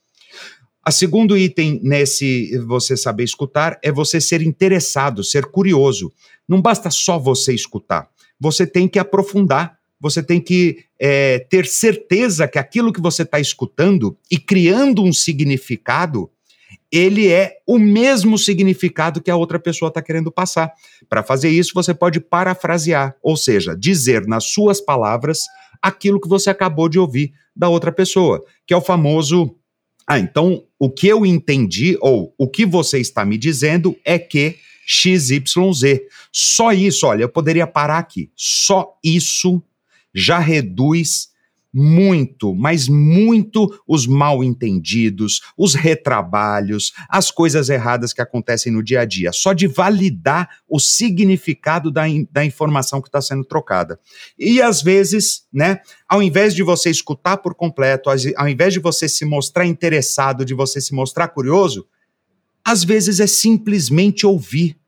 A 0.83 0.91
segundo 0.91 1.37
item 1.37 1.81
nesse 1.83 2.57
você 2.59 2.97
saber 2.97 3.25
escutar 3.25 3.79
é 3.83 3.91
você 3.91 4.21
ser 4.21 4.43
interessado, 4.43 5.25
ser 5.25 5.47
curioso. 5.47 6.13
Não 6.49 6.61
basta 6.61 6.91
só 6.91 7.19
você 7.19 7.55
escutar, 7.55 8.09
você 8.39 8.67
tem 8.67 8.87
que 8.87 8.99
aprofundar 8.99 9.79
você 10.05 10.23
tem 10.23 10.41
que 10.41 10.85
é, 11.01 11.39
ter 11.39 11.67
certeza 11.67 12.47
que 12.47 12.59
aquilo 12.59 12.93
que 12.93 13.01
você 13.01 13.23
está 13.23 13.41
escutando 13.41 14.17
e 14.31 14.39
criando 14.39 15.03
um 15.03 15.13
significado 15.13 16.31
ele 16.93 17.29
é 17.29 17.57
o 17.67 17.77
mesmo 17.77 18.39
significado 18.39 19.21
que 19.21 19.31
a 19.31 19.35
outra 19.35 19.59
pessoa 19.59 19.89
está 19.89 20.01
querendo 20.01 20.31
passar. 20.31 20.73
Para 21.09 21.25
fazer 21.25 21.49
isso, 21.49 21.73
você 21.75 21.93
pode 21.93 22.21
parafrasear, 22.21 23.17
ou 23.21 23.37
seja, 23.37 23.75
dizer 23.77 24.27
nas 24.29 24.45
suas 24.45 24.81
palavras 24.81 25.41
aquilo 25.83 26.21
que 26.21 26.29
você 26.29 26.51
acabou 26.51 26.89
de 26.89 26.99
ouvir 26.99 27.33
da 27.55 27.69
outra 27.69 27.91
pessoa, 27.91 28.45
que 28.65 28.73
é 28.73 28.77
o 28.77 28.81
famoso. 28.81 29.57
Ah, 30.07 30.21
então 30.21 30.63
o 30.79 30.89
que 30.89 31.09
eu 31.09 31.27
entendi, 31.27 31.99
ou 32.01 32.33
o 32.39 32.47
que 32.49 32.65
você 32.65 33.01
está 33.01 33.25
me 33.25 33.37
dizendo 33.37 33.97
é 34.05 34.17
que 34.17 34.57
XYZ. 34.87 36.01
Só 36.31 36.73
isso, 36.73 37.07
olha, 37.07 37.23
eu 37.23 37.29
poderia 37.29 37.67
parar 37.67 37.99
aqui. 37.99 38.31
Só 38.37 38.97
isso 39.03 39.63
já 40.15 40.39
reduz 40.39 41.35
muito, 41.77 42.55
mas 42.55 42.87
muito 42.87 43.69
os 43.85 44.07
mal 44.07 44.45
entendidos, 44.45 45.41
os 45.59 45.75
retrabalhos, 45.75 46.93
as 47.09 47.33
coisas 47.33 47.69
erradas 47.69 48.13
que 48.13 48.23
acontecem 48.23 48.73
no 48.73 48.81
dia 48.81 49.01
a 49.01 49.05
dia, 49.05 49.33
só 49.33 49.53
de 49.53 49.67
validar 49.67 50.49
o 50.69 50.79
significado 50.79 51.91
da, 51.91 52.09
in, 52.09 52.29
da 52.31 52.45
informação 52.45 53.03
que 53.03 53.09
está 53.09 53.21
sendo 53.21 53.45
trocada. 53.45 53.99
E 54.39 54.63
às 54.63 54.81
vezes, 54.81 55.49
né, 55.53 55.81
ao 56.09 56.23
invés 56.23 56.55
de 56.55 56.63
você 56.63 56.91
escutar 56.91 57.39
por 57.39 57.57
completo, 57.57 58.09
ao 58.37 58.49
invés 58.49 58.73
de 58.73 58.79
você 58.79 59.09
se 59.09 59.25
mostrar 59.25 59.67
interessado, 59.67 60.45
de 60.45 60.55
você 60.55 60.81
se 60.81 60.95
mostrar 60.95 61.27
curioso, 61.27 61.89
às 62.65 62.85
vezes 62.85 63.19
é 63.19 63.27
simplesmente 63.27 64.25
ouvir 64.25 64.79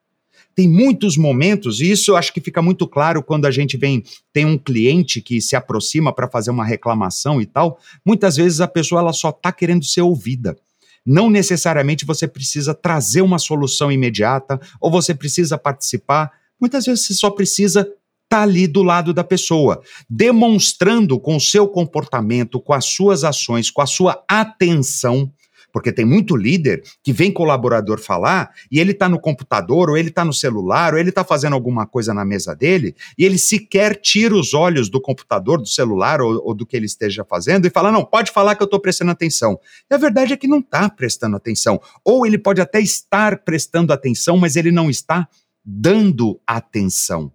tem 0.57 0.67
muitos 0.67 1.19
momentos, 1.19 1.83
e 1.83 1.91
isso 1.91 2.13
eu 2.13 2.17
acho 2.17 2.33
que 2.33 2.41
fica 2.41 2.63
muito 2.63 2.89
claro 2.89 3.23
quando 3.23 3.45
a 3.45 3.51
gente 3.51 3.77
vem, 3.77 4.03
tem 4.33 4.47
um 4.47 4.57
cliente 4.57 5.21
que 5.21 5.39
se 5.39 5.55
aproxima 5.55 6.15
para 6.15 6.27
fazer 6.27 6.51
uma 6.51 6.65
reclamação 6.65 7.43
e 7.43 7.47
tal, 7.47 7.79
muitas 8.03 8.37
vezes 8.37 8.63
a 8.63 8.67
pessoa 8.67 9.03
ela 9.03 9.13
só 9.13 9.29
está 9.29 9.53
querendo 9.53 9.85
ser 9.85 10.01
ouvida. 10.01 10.57
Não 11.05 11.29
necessariamente 11.29 12.07
você 12.07 12.27
precisa 12.27 12.75
trazer 12.75 13.21
uma 13.21 13.39
solução 13.39 13.93
imediata, 13.93 14.59
ou 14.81 14.91
você 14.91 15.15
precisa 15.15 15.59
participar, 15.59 16.33
muitas 16.59 16.87
vezes 16.87 17.05
você 17.05 17.13
só 17.13 17.29
precisa 17.29 17.81
estar 17.81 17.99
tá 18.29 18.43
ali 18.43 18.67
do 18.67 18.83
lado 18.83 19.13
da 19.13 19.23
pessoa, 19.23 19.83
demonstrando 20.09 21.21
com 21.21 21.37
o 21.37 21.41
seu 21.41 21.69
comportamento, 21.69 22.59
com 22.59 22.73
as 22.73 22.87
suas 22.87 23.25
ações, 23.25 23.71
com 23.71 23.83
a 23.83 23.87
sua 23.87 24.25
atenção, 24.27 25.31
porque 25.77 25.93
tem 25.93 26.07
muito 26.07 26.35
líder 26.35 26.83
que 27.03 27.13
vem 27.13 27.31
colaborador 27.31 28.01
falar 28.01 28.51
e 28.73 28.81
ele 28.81 28.93
está 28.93 29.11
no 29.11 29.21
computador, 29.21 29.91
ou 29.91 29.97
ele 29.99 30.09
está 30.09 30.25
no 30.25 30.33
celular, 30.33 30.95
ou 30.95 30.99
ele 30.99 31.11
está 31.11 31.23
fazendo 31.23 31.53
alguma 31.53 31.87
coisa 31.87 32.15
na 32.15 32.25
mesa 32.25 32.57
dele, 32.57 32.97
e 33.19 33.27
ele 33.27 33.37
sequer 33.37 33.95
tira 34.01 34.35
os 34.35 34.55
olhos 34.55 34.89
do 34.89 34.99
computador, 34.99 35.59
do 35.59 35.69
celular 35.69 36.23
ou, 36.23 36.41
ou 36.43 36.55
do 36.55 36.65
que 36.65 36.79
ele 36.79 36.87
esteja 36.87 37.27
fazendo 37.27 37.67
e 37.67 37.71
fala: 37.71 37.93
não, 37.93 38.07
pode 38.07 38.33
falar 38.33 38.55
que 38.55 38.63
eu 38.63 38.65
estou 38.65 38.81
prestando 38.81 39.11
atenção. 39.11 39.61
E 39.91 39.95
a 39.95 39.99
verdade 39.99 40.33
é 40.33 40.37
que 40.39 40.49
não 40.49 40.61
está 40.61 40.89
prestando 40.89 41.37
atenção. 41.37 41.79
Ou 42.03 42.25
ele 42.25 42.39
pode 42.39 42.59
até 42.59 42.81
estar 42.81 43.41
prestando 43.41 43.93
atenção, 43.93 44.39
mas 44.39 44.57
ele 44.57 44.73
não 44.73 44.89
está 44.89 45.29
dando 45.63 46.41
atenção. 46.47 47.31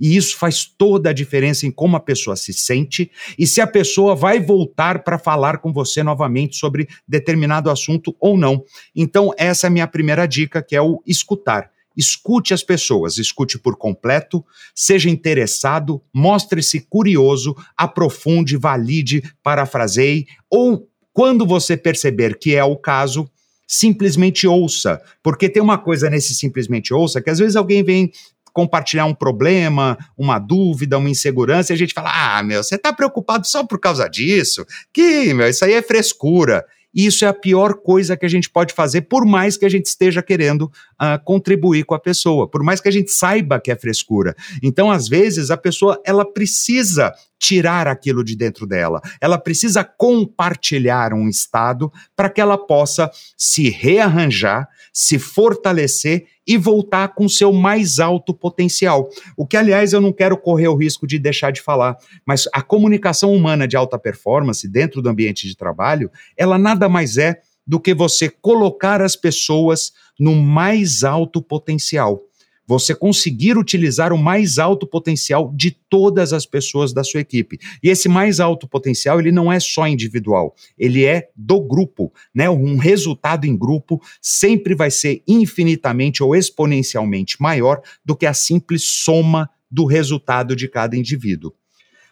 E 0.00 0.16
isso 0.16 0.36
faz 0.36 0.64
toda 0.64 1.10
a 1.10 1.12
diferença 1.12 1.66
em 1.66 1.70
como 1.70 1.96
a 1.96 2.00
pessoa 2.00 2.36
se 2.36 2.52
sente 2.52 3.10
e 3.38 3.46
se 3.46 3.60
a 3.60 3.66
pessoa 3.66 4.14
vai 4.14 4.40
voltar 4.40 5.02
para 5.02 5.18
falar 5.18 5.58
com 5.58 5.72
você 5.72 6.02
novamente 6.02 6.56
sobre 6.56 6.88
determinado 7.06 7.70
assunto 7.70 8.14
ou 8.20 8.36
não. 8.36 8.64
Então, 8.94 9.32
essa 9.36 9.66
é 9.66 9.68
a 9.68 9.70
minha 9.70 9.86
primeira 9.86 10.26
dica, 10.26 10.62
que 10.62 10.76
é 10.76 10.82
o 10.82 11.02
escutar. 11.06 11.70
Escute 11.96 12.54
as 12.54 12.62
pessoas, 12.62 13.18
escute 13.18 13.58
por 13.58 13.76
completo, 13.76 14.44
seja 14.72 15.10
interessado, 15.10 16.00
mostre-se 16.14 16.80
curioso, 16.80 17.56
aprofunde, 17.76 18.56
valide, 18.56 19.22
parafraseie, 19.42 20.26
ou 20.48 20.88
quando 21.12 21.44
você 21.44 21.76
perceber 21.76 22.38
que 22.38 22.54
é 22.54 22.62
o 22.62 22.76
caso, 22.76 23.28
simplesmente 23.66 24.46
ouça, 24.46 25.02
porque 25.22 25.48
tem 25.48 25.60
uma 25.60 25.76
coisa 25.76 26.08
nesse 26.08 26.34
simplesmente 26.34 26.94
ouça 26.94 27.20
que 27.20 27.28
às 27.28 27.38
vezes 27.38 27.56
alguém 27.56 27.82
vem 27.82 28.12
compartilhar 28.58 29.04
um 29.04 29.14
problema, 29.14 29.96
uma 30.16 30.36
dúvida, 30.36 30.98
uma 30.98 31.08
insegurança, 31.08 31.72
e 31.72 31.74
a 31.74 31.78
gente 31.78 31.94
fala: 31.94 32.10
ah, 32.12 32.42
meu, 32.42 32.60
você 32.60 32.74
está 32.74 32.92
preocupado 32.92 33.46
só 33.46 33.64
por 33.64 33.78
causa 33.78 34.08
disso? 34.08 34.66
Que, 34.92 35.32
meu, 35.32 35.48
isso 35.48 35.64
aí 35.64 35.74
é 35.74 35.82
frescura. 35.82 36.64
Isso 36.92 37.24
é 37.24 37.28
a 37.28 37.34
pior 37.34 37.74
coisa 37.74 38.16
que 38.16 38.26
a 38.26 38.28
gente 38.28 38.50
pode 38.50 38.74
fazer, 38.74 39.02
por 39.02 39.24
mais 39.24 39.56
que 39.56 39.64
a 39.64 39.68
gente 39.68 39.86
esteja 39.86 40.22
querendo 40.22 40.62
uh, 40.62 41.22
contribuir 41.24 41.84
com 41.84 41.94
a 41.94 42.00
pessoa, 42.00 42.50
por 42.50 42.64
mais 42.64 42.80
que 42.80 42.88
a 42.88 42.90
gente 42.90 43.12
saiba 43.12 43.60
que 43.60 43.70
é 43.70 43.76
frescura. 43.76 44.34
Então, 44.60 44.90
às 44.90 45.06
vezes, 45.06 45.52
a 45.52 45.56
pessoa 45.56 46.00
ela 46.04 46.24
precisa 46.24 47.12
tirar 47.38 47.86
aquilo 47.86 48.24
de 48.24 48.34
dentro 48.36 48.66
dela. 48.66 49.00
Ela 49.20 49.38
precisa 49.38 49.84
compartilhar 49.84 51.14
um 51.14 51.28
estado 51.28 51.92
para 52.16 52.28
que 52.28 52.40
ela 52.40 52.58
possa 52.58 53.10
se 53.36 53.70
rearranjar, 53.70 54.68
se 54.92 55.18
fortalecer 55.18 56.26
e 56.46 56.56
voltar 56.56 57.08
com 57.08 57.28
seu 57.28 57.52
mais 57.52 57.98
alto 57.98 58.34
potencial. 58.34 59.08
O 59.36 59.46
que, 59.46 59.56
aliás, 59.56 59.92
eu 59.92 60.00
não 60.00 60.12
quero 60.12 60.36
correr 60.36 60.68
o 60.68 60.76
risco 60.76 61.06
de 61.06 61.18
deixar 61.18 61.52
de 61.52 61.60
falar, 61.60 61.96
mas 62.26 62.48
a 62.52 62.62
comunicação 62.62 63.32
humana 63.32 63.68
de 63.68 63.76
alta 63.76 63.98
performance 63.98 64.66
dentro 64.66 65.02
do 65.02 65.08
ambiente 65.08 65.46
de 65.46 65.56
trabalho, 65.56 66.10
ela 66.36 66.58
nada 66.58 66.88
mais 66.88 67.18
é 67.18 67.40
do 67.66 67.78
que 67.78 67.92
você 67.92 68.30
colocar 68.30 69.02
as 69.02 69.14
pessoas 69.14 69.92
no 70.18 70.34
mais 70.34 71.04
alto 71.04 71.42
potencial 71.42 72.22
você 72.68 72.94
conseguir 72.94 73.56
utilizar 73.56 74.12
o 74.12 74.18
mais 74.18 74.58
alto 74.58 74.86
potencial 74.86 75.50
de 75.56 75.70
todas 75.70 76.34
as 76.34 76.44
pessoas 76.44 76.92
da 76.92 77.02
sua 77.02 77.20
equipe. 77.20 77.58
E 77.82 77.88
esse 77.88 78.10
mais 78.10 78.40
alto 78.40 78.68
potencial, 78.68 79.18
ele 79.18 79.32
não 79.32 79.50
é 79.50 79.58
só 79.58 79.88
individual, 79.88 80.54
ele 80.78 81.06
é 81.06 81.30
do 81.34 81.62
grupo, 81.62 82.12
né? 82.34 82.50
Um 82.50 82.76
resultado 82.76 83.46
em 83.46 83.56
grupo 83.56 84.02
sempre 84.20 84.74
vai 84.74 84.90
ser 84.90 85.22
infinitamente 85.26 86.22
ou 86.22 86.36
exponencialmente 86.36 87.40
maior 87.40 87.80
do 88.04 88.14
que 88.14 88.26
a 88.26 88.34
simples 88.34 88.82
soma 88.84 89.48
do 89.70 89.86
resultado 89.86 90.54
de 90.54 90.68
cada 90.68 90.94
indivíduo. 90.94 91.54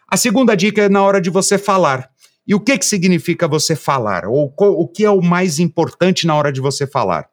A 0.09 0.17
segunda 0.17 0.55
dica 0.55 0.81
é 0.81 0.89
na 0.89 1.03
hora 1.03 1.21
de 1.21 1.29
você 1.29 1.59
falar. 1.59 2.09
E 2.47 2.55
o 2.55 2.59
que, 2.59 2.77
que 2.79 2.85
significa 2.85 3.47
você 3.47 3.75
falar? 3.75 4.25
Ou 4.25 4.51
o 4.57 4.87
que 4.87 5.05
é 5.05 5.11
o 5.11 5.21
mais 5.21 5.59
importante 5.59 6.25
na 6.25 6.33
hora 6.33 6.51
de 6.51 6.61
você 6.61 6.87
falar? 6.87 7.29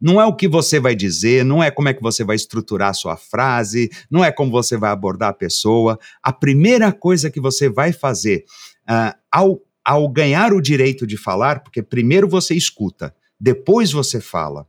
Não 0.00 0.20
é 0.20 0.26
o 0.26 0.34
que 0.34 0.46
você 0.46 0.78
vai 0.78 0.94
dizer, 0.94 1.44
não 1.44 1.62
é 1.62 1.70
como 1.70 1.88
é 1.88 1.94
que 1.94 2.02
você 2.02 2.24
vai 2.24 2.36
estruturar 2.36 2.90
a 2.90 2.94
sua 2.94 3.16
frase, 3.16 3.90
não 4.10 4.24
é 4.24 4.30
como 4.30 4.50
você 4.50 4.76
vai 4.76 4.90
abordar 4.90 5.30
a 5.30 5.34
pessoa. 5.34 5.98
A 6.22 6.32
primeira 6.32 6.92
coisa 6.92 7.30
que 7.30 7.40
você 7.40 7.68
vai 7.68 7.92
fazer 7.92 8.44
uh, 8.88 9.16
ao, 9.30 9.60
ao 9.84 10.08
ganhar 10.08 10.52
o 10.52 10.60
direito 10.60 11.06
de 11.06 11.16
falar, 11.16 11.62
porque 11.62 11.82
primeiro 11.82 12.28
você 12.28 12.54
escuta, 12.54 13.14
depois 13.40 13.90
você 13.92 14.20
fala, 14.20 14.66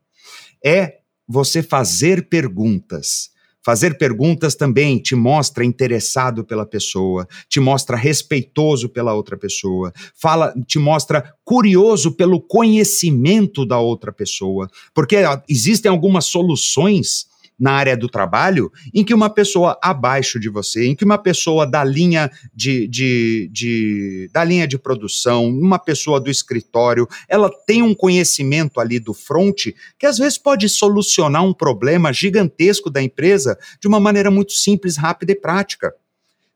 é 0.63 0.99
você 1.27 1.61
fazer 1.61 2.27
perguntas. 2.27 3.29
Fazer 3.63 3.97
perguntas 3.97 4.55
também 4.55 4.97
te 4.99 5.15
mostra 5.15 5.65
interessado 5.65 6.45
pela 6.45 6.65
pessoa, 6.65 7.27
te 7.47 7.59
mostra 7.59 7.97
respeitoso 7.97 8.89
pela 8.89 9.13
outra 9.13 9.37
pessoa, 9.37 9.91
fala, 10.15 10.53
te 10.65 10.79
mostra 10.79 11.33
curioso 11.43 12.15
pelo 12.15 12.41
conhecimento 12.41 13.65
da 13.65 13.79
outra 13.79 14.13
pessoa, 14.13 14.69
porque 14.93 15.17
existem 15.47 15.91
algumas 15.91 16.25
soluções 16.25 17.27
na 17.59 17.73
área 17.73 17.97
do 17.97 18.07
trabalho 18.07 18.71
em 18.93 19.03
que 19.03 19.13
uma 19.13 19.29
pessoa 19.29 19.77
abaixo 19.81 20.39
de 20.39 20.47
você, 20.47 20.87
em 20.87 20.95
que 20.95 21.03
uma 21.03 21.17
pessoa 21.17 21.67
da 21.67 21.83
linha 21.83 22.31
de, 22.53 22.87
de, 22.87 23.49
de, 23.51 24.29
da 24.31 24.43
linha 24.43 24.67
de 24.67 24.77
produção, 24.77 25.47
uma 25.47 25.77
pessoa 25.77 26.19
do 26.19 26.29
escritório, 26.29 27.07
ela 27.27 27.51
tem 27.67 27.81
um 27.81 27.93
conhecimento 27.93 28.79
ali 28.79 28.99
do 28.99 29.13
front 29.13 29.67
que 29.97 30.05
às 30.05 30.17
vezes 30.17 30.37
pode 30.37 30.69
solucionar 30.69 31.43
um 31.43 31.53
problema 31.53 32.13
gigantesco 32.13 32.89
da 32.89 33.01
empresa 33.01 33.57
de 33.81 33.87
uma 33.87 33.99
maneira 33.99 34.31
muito 34.31 34.53
simples, 34.53 34.95
rápida 34.95 35.33
e 35.33 35.35
prática. 35.35 35.93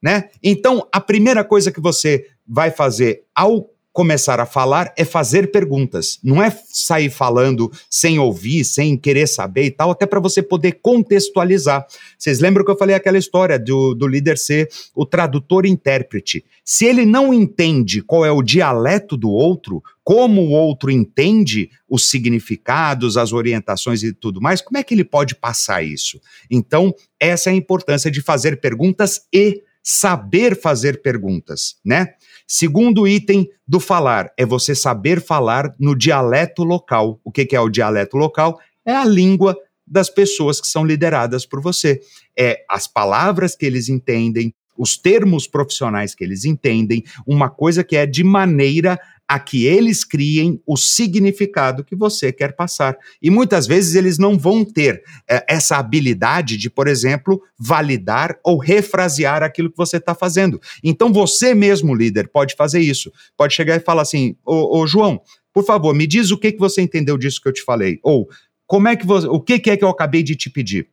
Né? 0.01 0.29
Então, 0.41 0.88
a 0.91 1.00
primeira 1.00 1.43
coisa 1.43 1.72
que 1.72 1.79
você 1.79 2.27
vai 2.48 2.72
fazer 2.72 3.24
ao 3.33 3.73
começar 3.93 4.39
a 4.39 4.45
falar 4.45 4.91
é 4.97 5.05
fazer 5.05 5.51
perguntas, 5.51 6.19
não 6.23 6.41
é 6.41 6.50
sair 6.67 7.12
falando 7.12 7.71
sem 7.88 8.17
ouvir, 8.17 8.65
sem 8.65 8.97
querer 8.97 9.27
saber 9.27 9.65
e 9.65 9.71
tal, 9.71 9.91
até 9.91 10.07
para 10.07 10.19
você 10.19 10.41
poder 10.41 10.79
contextualizar. 10.81 11.85
Vocês 12.17 12.39
lembram 12.39 12.65
que 12.65 12.71
eu 12.71 12.77
falei 12.77 12.95
aquela 12.95 13.19
história 13.19 13.59
do, 13.59 13.93
do 13.93 14.07
líder 14.07 14.39
ser 14.39 14.67
o 14.95 15.05
tradutor-intérprete? 15.05 16.43
Se 16.65 16.85
ele 16.85 17.05
não 17.05 17.31
entende 17.31 18.01
qual 18.01 18.25
é 18.25 18.31
o 18.31 18.41
dialeto 18.41 19.15
do 19.15 19.29
outro, 19.29 19.83
como 20.03 20.41
o 20.41 20.50
outro 20.50 20.89
entende 20.89 21.69
os 21.88 22.09
significados, 22.09 23.15
as 23.15 23.31
orientações 23.31 24.01
e 24.01 24.12
tudo 24.12 24.41
mais, 24.41 24.59
como 24.59 24.79
é 24.79 24.83
que 24.83 24.95
ele 24.95 25.03
pode 25.03 25.35
passar 25.35 25.83
isso? 25.83 26.19
Então, 26.50 26.93
essa 27.19 27.51
é 27.51 27.53
a 27.53 27.55
importância 27.55 28.09
de 28.09 28.21
fazer 28.21 28.59
perguntas 28.59 29.21
e 29.31 29.62
saber 29.84 30.60
fazer 30.60 31.02
perguntas, 31.02 31.75
né? 31.84 32.13
Segundo 32.48 33.08
item 33.08 33.50
do 33.68 33.80
falar 33.80 34.32
é 34.38 34.46
você 34.46 34.74
saber 34.74 35.22
falar 35.22 35.74
no 35.78 35.96
dialeto 35.96 36.63
local. 36.63 37.20
O 37.24 37.32
que, 37.32 37.46
que 37.46 37.56
é 37.56 37.60
o 37.60 37.70
dialeto 37.70 38.16
local? 38.16 38.60
É 38.86 38.96
a 38.96 39.04
língua 39.04 39.58
das 39.86 40.10
pessoas 40.10 40.62
que 40.62 40.68
são 40.68 40.86
lideradas 40.86 41.46
por 41.46 41.62
você. 41.62 42.00
É 42.38 42.63
as 42.70 42.88
palavras 42.88 43.56
que 43.56 43.66
eles 43.66 43.90
entendem, 43.90 44.54
os 44.78 44.98
termos 44.98 45.46
profissionais 45.46 46.16
que 46.16 46.24
eles 46.24 46.46
entendem, 46.46 47.04
uma 47.28 47.50
coisa 47.50 47.84
que 47.84 47.96
é 47.96 48.06
de 48.06 48.24
maneira 48.24 49.00
a 49.27 49.39
que 49.39 49.65
eles 49.65 50.03
criem 50.03 50.62
o 50.65 50.77
significado 50.77 51.84
que 51.84 51.96
você 51.96 52.32
quer 52.32 52.56
passar. 52.56 52.96
E 53.22 53.30
muitas 53.30 53.65
vezes 53.65 53.96
eles 53.96 54.18
não 54.18 54.38
vão 54.38 54.63
ter 54.65 55.01
é, 55.30 55.46
essa 55.48 55.77
habilidade 55.77 56.58
de, 56.58 56.70
por 56.70 56.88
exemplo, 56.88 57.42
validar 57.58 58.38
ou 58.44 58.58
refrasear 58.58 59.42
aquilo 59.42 59.72
que 59.72 59.77
você 59.77 59.98
está 59.98 60.13
fazendo. 60.13 60.60
Então 60.84 61.12
você 61.12 61.53
mesmo, 61.53 61.96
líder, 61.96 62.30
pode 62.30 62.56
fazer 62.56 62.80
isso. 62.80 63.12
Pode 63.38 63.53
chegar 63.53 63.75
e 63.75 63.80
falar 63.80 64.01
assim: 64.01 64.36
ô, 64.46 64.80
ô 64.80 64.88
João, 64.88 65.22
por 65.53 65.65
favor, 65.65 65.94
me 65.94 66.08
diz 66.08 66.32
o 66.32 66.38
que, 66.38 66.51
que 66.51 66.60
você 66.60 66.82
entendeu 66.82 67.18
disso 67.18 67.42
que 67.42 67.48
eu 67.48 67.53
te 67.53 67.63
falei. 67.63 68.00
Ou 68.03 68.27
como 68.65 68.88
é 68.88 68.96
que 68.96 69.06
você, 69.06 69.27
o 69.27 69.39
que, 69.39 69.60
que 69.60 69.70
é 69.70 69.77
que 69.77 69.84
eu 69.84 69.89
acabei 69.89 70.24
de 70.24 70.36
te 70.36 70.50
pedir? 70.50 70.88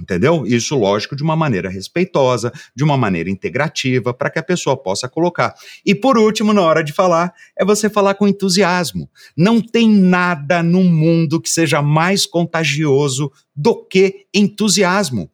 Entendeu? 0.00 0.46
Isso, 0.46 0.76
lógico, 0.78 1.14
de 1.14 1.22
uma 1.22 1.36
maneira 1.36 1.68
respeitosa, 1.68 2.50
de 2.74 2.82
uma 2.82 2.96
maneira 2.96 3.28
integrativa, 3.28 4.14
para 4.14 4.30
que 4.30 4.38
a 4.38 4.42
pessoa 4.42 4.76
possa 4.76 5.08
colocar. 5.08 5.54
E 5.84 5.94
por 5.94 6.16
último, 6.16 6.54
na 6.54 6.62
hora 6.62 6.82
de 6.82 6.92
falar, 6.92 7.34
é 7.56 7.64
você 7.64 7.90
falar 7.90 8.14
com 8.14 8.26
entusiasmo. 8.26 9.10
Não 9.36 9.60
tem 9.60 9.90
nada 9.90 10.62
no 10.62 10.82
mundo 10.82 11.40
que 11.40 11.50
seja 11.50 11.82
mais 11.82 12.24
contagioso 12.24 13.30
do 13.54 13.84
que 13.84 14.26
entusiasmo. 14.32 15.30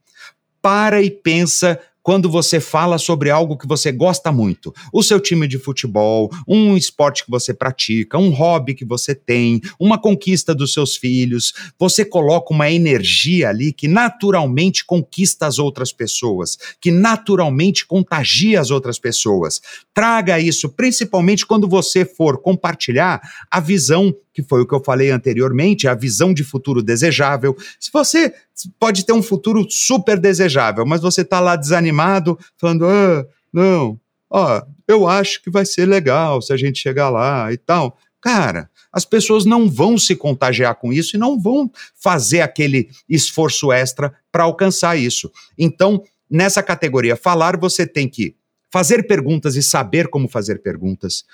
Para 0.60 1.00
e 1.00 1.10
pensa 1.10 1.78
quando 2.06 2.30
você 2.30 2.60
fala 2.60 2.98
sobre 2.98 3.30
algo 3.30 3.58
que 3.58 3.66
você 3.66 3.90
gosta 3.90 4.30
muito, 4.30 4.72
o 4.92 5.02
seu 5.02 5.18
time 5.18 5.48
de 5.48 5.58
futebol, 5.58 6.30
um 6.46 6.76
esporte 6.76 7.24
que 7.24 7.30
você 7.32 7.52
pratica, 7.52 8.16
um 8.16 8.30
hobby 8.30 8.76
que 8.76 8.84
você 8.84 9.12
tem, 9.12 9.60
uma 9.76 9.98
conquista 9.98 10.54
dos 10.54 10.72
seus 10.72 10.96
filhos, 10.96 11.52
você 11.76 12.04
coloca 12.04 12.54
uma 12.54 12.70
energia 12.70 13.48
ali 13.48 13.72
que 13.72 13.88
naturalmente 13.88 14.84
conquista 14.84 15.48
as 15.48 15.58
outras 15.58 15.92
pessoas, 15.92 16.56
que 16.80 16.92
naturalmente 16.92 17.84
contagia 17.84 18.60
as 18.60 18.70
outras 18.70 19.00
pessoas. 19.00 19.60
Traga 19.92 20.38
isso, 20.38 20.68
principalmente 20.68 21.44
quando 21.44 21.66
você 21.66 22.04
for 22.04 22.40
compartilhar 22.40 23.20
a 23.50 23.58
visão 23.58 24.14
que 24.36 24.42
foi 24.42 24.60
o 24.60 24.66
que 24.66 24.74
eu 24.74 24.84
falei 24.84 25.10
anteriormente, 25.10 25.88
a 25.88 25.94
visão 25.94 26.34
de 26.34 26.44
futuro 26.44 26.82
desejável. 26.82 27.56
Se 27.80 27.90
você 27.90 28.34
pode 28.78 29.06
ter 29.06 29.14
um 29.14 29.22
futuro 29.22 29.66
super 29.70 30.20
desejável, 30.20 30.84
mas 30.84 31.00
você 31.00 31.22
está 31.22 31.40
lá 31.40 31.56
desanimado, 31.56 32.38
falando, 32.58 32.84
ah, 32.84 33.24
não, 33.50 33.98
ó, 34.28 34.62
eu 34.86 35.08
acho 35.08 35.42
que 35.42 35.48
vai 35.48 35.64
ser 35.64 35.86
legal 35.86 36.42
se 36.42 36.52
a 36.52 36.56
gente 36.58 36.78
chegar 36.78 37.08
lá 37.08 37.50
e 37.50 37.56
tal. 37.56 37.96
Cara, 38.20 38.68
as 38.92 39.06
pessoas 39.06 39.46
não 39.46 39.70
vão 39.70 39.96
se 39.96 40.14
contagiar 40.14 40.74
com 40.74 40.92
isso 40.92 41.16
e 41.16 41.18
não 41.18 41.40
vão 41.40 41.70
fazer 41.94 42.42
aquele 42.42 42.90
esforço 43.08 43.72
extra 43.72 44.12
para 44.30 44.44
alcançar 44.44 44.98
isso. 44.98 45.32
Então, 45.56 46.02
nessa 46.30 46.62
categoria 46.62 47.16
falar, 47.16 47.56
você 47.56 47.86
tem 47.86 48.06
que 48.06 48.36
fazer 48.70 49.04
perguntas 49.04 49.56
e 49.56 49.62
saber 49.62 50.08
como 50.08 50.28
fazer 50.28 50.60
perguntas, 50.60 51.24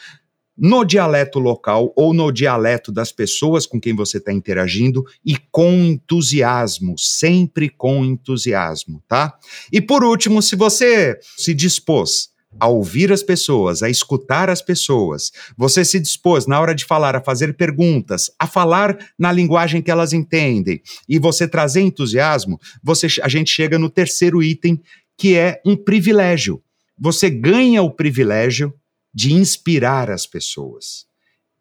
no 0.57 0.85
dialeto 0.85 1.39
local 1.39 1.93
ou 1.97 2.13
no 2.13 2.31
dialeto 2.31 2.93
das 2.93 3.11
pessoas 3.11 3.67
com 3.67 3.81
quem 3.81 3.95
você 3.95 4.19
está 4.19 4.33
interagindo 4.33 5.05
e 5.25 5.37
com 5.51 5.73
entusiasmo, 5.73 6.95
sempre 6.99 7.69
com 7.69 8.05
entusiasmo, 8.05 9.03
tá? 9.09 9.35
E 9.73 9.81
por 9.81 10.05
último, 10.05 10.43
se 10.43 10.55
você 10.55 11.19
se 11.37 11.55
dispôs 11.55 12.33
a 12.61 12.69
ouvir 12.69 13.11
as 13.13 13.23
pessoas, 13.23 13.83
a 13.83 13.89
escutar 13.89 14.51
as 14.51 14.61
pessoas, 14.61 15.33
você 15.57 15.85
se 15.85 15.99
dispôs 15.99 16.47
na 16.47 16.61
hora 16.61 16.75
de 16.75 16.85
falar 16.85 17.17
a 17.17 17.23
fazer 17.23 17.55
perguntas, 17.57 18.31
a 18.39 18.47
falar 18.47 18.97
na 19.19 19.33
linguagem 19.33 19.81
que 19.81 19.91
elas 19.91 20.13
entendem 20.13 20.83
e 21.09 21.19
você 21.19 21.49
trazer 21.49 21.81
entusiasmo, 21.81 22.61
você, 22.83 23.07
a 23.23 23.29
gente 23.29 23.51
chega 23.51 23.79
no 23.79 23.89
terceiro 23.89 24.43
item 24.43 24.81
que 25.17 25.37
é 25.37 25.61
um 25.65 25.77
privilégio. 25.77 26.63
Você 26.99 27.31
ganha 27.31 27.83
o 27.83 27.91
privilégio 27.91 28.73
de 29.13 29.33
inspirar 29.33 30.11
as 30.11 30.27
pessoas. 30.27 31.07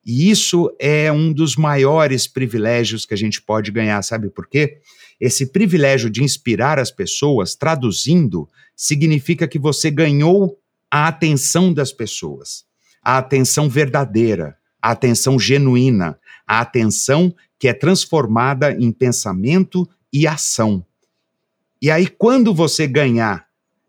E 0.05 0.31
isso 0.31 0.73
é 0.79 1.11
um 1.11 1.31
dos 1.31 1.55
maiores 1.55 2.27
privilégios 2.27 3.05
que 3.05 3.13
a 3.13 3.17
gente 3.17 3.41
pode 3.41 3.71
ganhar, 3.71 4.01
sabe 4.01 4.29
por 4.29 4.47
quê? 4.47 4.79
Esse 5.19 5.45
privilégio 5.45 6.09
de 6.09 6.23
inspirar 6.23 6.79
as 6.79 6.89
pessoas, 6.89 7.53
traduzindo, 7.53 8.49
significa 8.75 9.47
que 9.47 9.59
você 9.59 9.91
ganhou 9.91 10.57
a 10.89 11.07
atenção 11.07 11.71
das 11.71 11.93
pessoas, 11.93 12.65
a 13.03 13.19
atenção 13.19 13.69
verdadeira, 13.69 14.57
a 14.81 14.91
atenção 14.91 15.37
genuína, 15.37 16.19
a 16.47 16.61
atenção 16.61 17.33
que 17.59 17.67
é 17.67 17.73
transformada 17.73 18.71
em 18.71 18.91
pensamento 18.91 19.87
e 20.11 20.25
ação. 20.25 20.83
E 21.79 21.91
aí, 21.91 22.07
quando 22.07 22.53
você 22.53 22.87
ganhar 22.87 23.45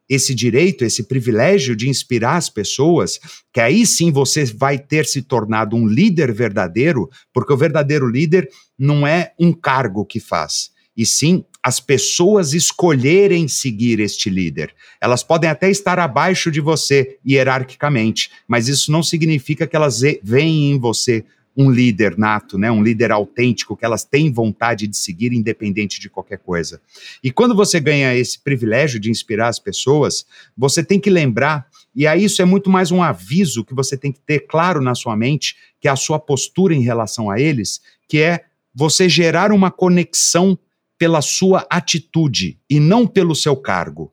esse 0.08 0.34
direito, 0.34 0.84
esse 0.84 1.04
privilégio 1.04 1.74
de 1.74 1.88
inspirar 1.88 2.36
as 2.36 2.48
pessoas, 2.48 3.18
que 3.52 3.60
aí 3.60 3.86
sim 3.86 4.10
você 4.10 4.44
vai 4.44 4.78
ter 4.78 5.06
se 5.06 5.22
tornado 5.22 5.76
um 5.76 5.86
líder 5.86 6.32
verdadeiro, 6.32 7.08
porque 7.32 7.52
o 7.52 7.56
verdadeiro 7.56 8.08
líder 8.08 8.48
não 8.78 9.06
é 9.06 9.32
um 9.38 9.52
cargo 9.52 10.04
que 10.04 10.20
faz, 10.20 10.70
e 10.96 11.06
sim 11.06 11.44
as 11.64 11.78
pessoas 11.78 12.52
escolherem 12.52 13.46
seguir 13.46 14.00
este 14.00 14.28
líder. 14.28 14.74
Elas 15.00 15.22
podem 15.22 15.48
até 15.48 15.70
estar 15.70 15.98
abaixo 15.98 16.50
de 16.50 16.60
você 16.60 17.18
hierarquicamente, 17.26 18.30
mas 18.48 18.66
isso 18.66 18.90
não 18.90 19.02
significa 19.02 19.66
que 19.66 19.76
elas 19.76 20.00
veem 20.22 20.72
em 20.72 20.78
você 20.78 21.24
um 21.56 21.70
líder 21.70 22.16
nato, 22.16 22.56
né, 22.56 22.70
um 22.70 22.82
líder 22.82 23.12
autêntico 23.12 23.76
que 23.76 23.84
elas 23.84 24.04
têm 24.04 24.32
vontade 24.32 24.86
de 24.86 24.96
seguir 24.96 25.32
independente 25.32 26.00
de 26.00 26.08
qualquer 26.08 26.38
coisa. 26.38 26.80
E 27.22 27.30
quando 27.30 27.54
você 27.54 27.78
ganha 27.78 28.14
esse 28.14 28.38
privilégio 28.38 28.98
de 28.98 29.10
inspirar 29.10 29.48
as 29.48 29.58
pessoas, 29.58 30.26
você 30.56 30.82
tem 30.82 30.98
que 30.98 31.10
lembrar, 31.10 31.66
e 31.94 32.06
aí 32.06 32.24
isso 32.24 32.40
é 32.40 32.44
muito 32.44 32.70
mais 32.70 32.90
um 32.90 33.02
aviso 33.02 33.64
que 33.64 33.74
você 33.74 33.96
tem 33.96 34.10
que 34.10 34.20
ter 34.20 34.40
claro 34.40 34.80
na 34.80 34.94
sua 34.94 35.16
mente, 35.16 35.56
que 35.80 35.88
é 35.88 35.90
a 35.90 35.96
sua 35.96 36.18
postura 36.18 36.74
em 36.74 36.82
relação 36.82 37.30
a 37.30 37.38
eles, 37.38 37.82
que 38.08 38.18
é 38.18 38.44
você 38.74 39.08
gerar 39.08 39.52
uma 39.52 39.70
conexão 39.70 40.58
pela 40.96 41.20
sua 41.20 41.66
atitude 41.68 42.58
e 42.70 42.80
não 42.80 43.06
pelo 43.06 43.34
seu 43.34 43.56
cargo. 43.56 44.12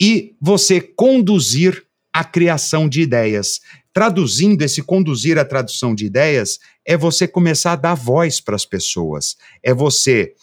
E 0.00 0.36
você 0.40 0.80
conduzir 0.80 1.84
a 2.12 2.24
criação 2.24 2.88
de 2.88 3.02
ideias. 3.02 3.60
Traduzindo 3.92 4.62
esse 4.62 4.82
conduzir 4.82 5.38
a 5.38 5.44
tradução 5.44 5.94
de 5.94 6.06
ideias 6.06 6.58
é 6.84 6.96
você 6.96 7.26
começar 7.26 7.72
a 7.72 7.76
dar 7.76 7.94
voz 7.94 8.40
para 8.40 8.56
as 8.56 8.64
pessoas, 8.64 9.36
é 9.62 9.74
você 9.74 10.34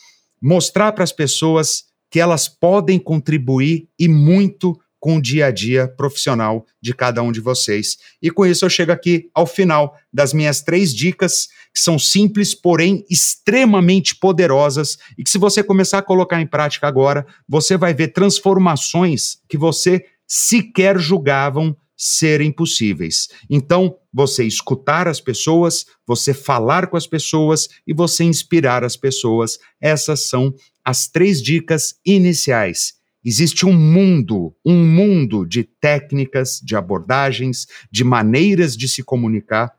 mostrar 0.42 0.92
para 0.92 1.04
as 1.04 1.12
pessoas 1.12 1.86
que 2.10 2.20
elas 2.20 2.48
podem 2.48 3.00
contribuir 3.00 3.88
e 4.00 4.08
muito 4.08 4.80
com 5.00 5.18
o 5.18 5.22
dia 5.22 5.48
a 5.48 5.52
dia 5.52 5.88
profissional 5.88 6.66
de 6.82 6.94
cada 6.94 7.22
um 7.22 7.32
de 7.32 7.40
vocês. 7.40 7.98
E 8.22 8.32
com 8.32 8.46
isso 8.46 8.66
eu 8.66 8.70
chego 8.70 8.92
aqui 8.92 9.30
ao 9.34 9.46
final 9.46 9.96
das 10.12 10.34
minhas 10.34 10.62
três 10.62 10.94
dicas, 10.94 11.48
que 11.74 11.80
são 11.80 12.00
simples, 12.00 12.56
porém 12.56 13.06
extremamente 13.10 14.16
poderosas, 14.16 14.98
e 15.18 15.24
que 15.24 15.30
se 15.30 15.38
você 15.38 15.64
começar 15.64 16.00
a 16.00 16.04
colocar 16.04 16.42
em 16.42 16.48
prática 16.48 16.88
agora, 16.88 17.26
você 17.48 17.78
vai 17.78 17.94
ver 17.94 18.10
transformações 18.10 19.38
que 19.48 19.58
você 19.58 20.04
sequer 20.28 21.00
julgavam 21.00 21.76
serem 21.96 22.52
possíveis. 22.52 23.28
Então, 23.50 23.98
você 24.14 24.44
escutar 24.44 25.08
as 25.08 25.20
pessoas, 25.20 25.86
você 26.06 26.34
falar 26.34 26.88
com 26.88 26.98
as 26.98 27.08
pessoas 27.08 27.68
e 27.88 27.94
você 27.94 28.24
inspirar 28.24 28.84
as 28.84 28.96
pessoas. 28.96 29.58
Essas 29.82 30.30
são 30.30 30.54
as 30.86 31.08
três 31.08 31.42
dicas 31.42 31.96
iniciais. 32.06 32.94
Existe 33.26 33.66
um 33.66 33.74
mundo, 33.74 34.56
um 34.64 34.86
mundo 34.86 35.46
de 35.46 35.64
técnicas, 35.64 36.62
de 36.64 36.76
abordagens, 36.76 37.68
de 37.92 38.04
maneiras 38.04 38.78
de 38.78 38.88
se 38.88 39.04
comunicar 39.04 39.77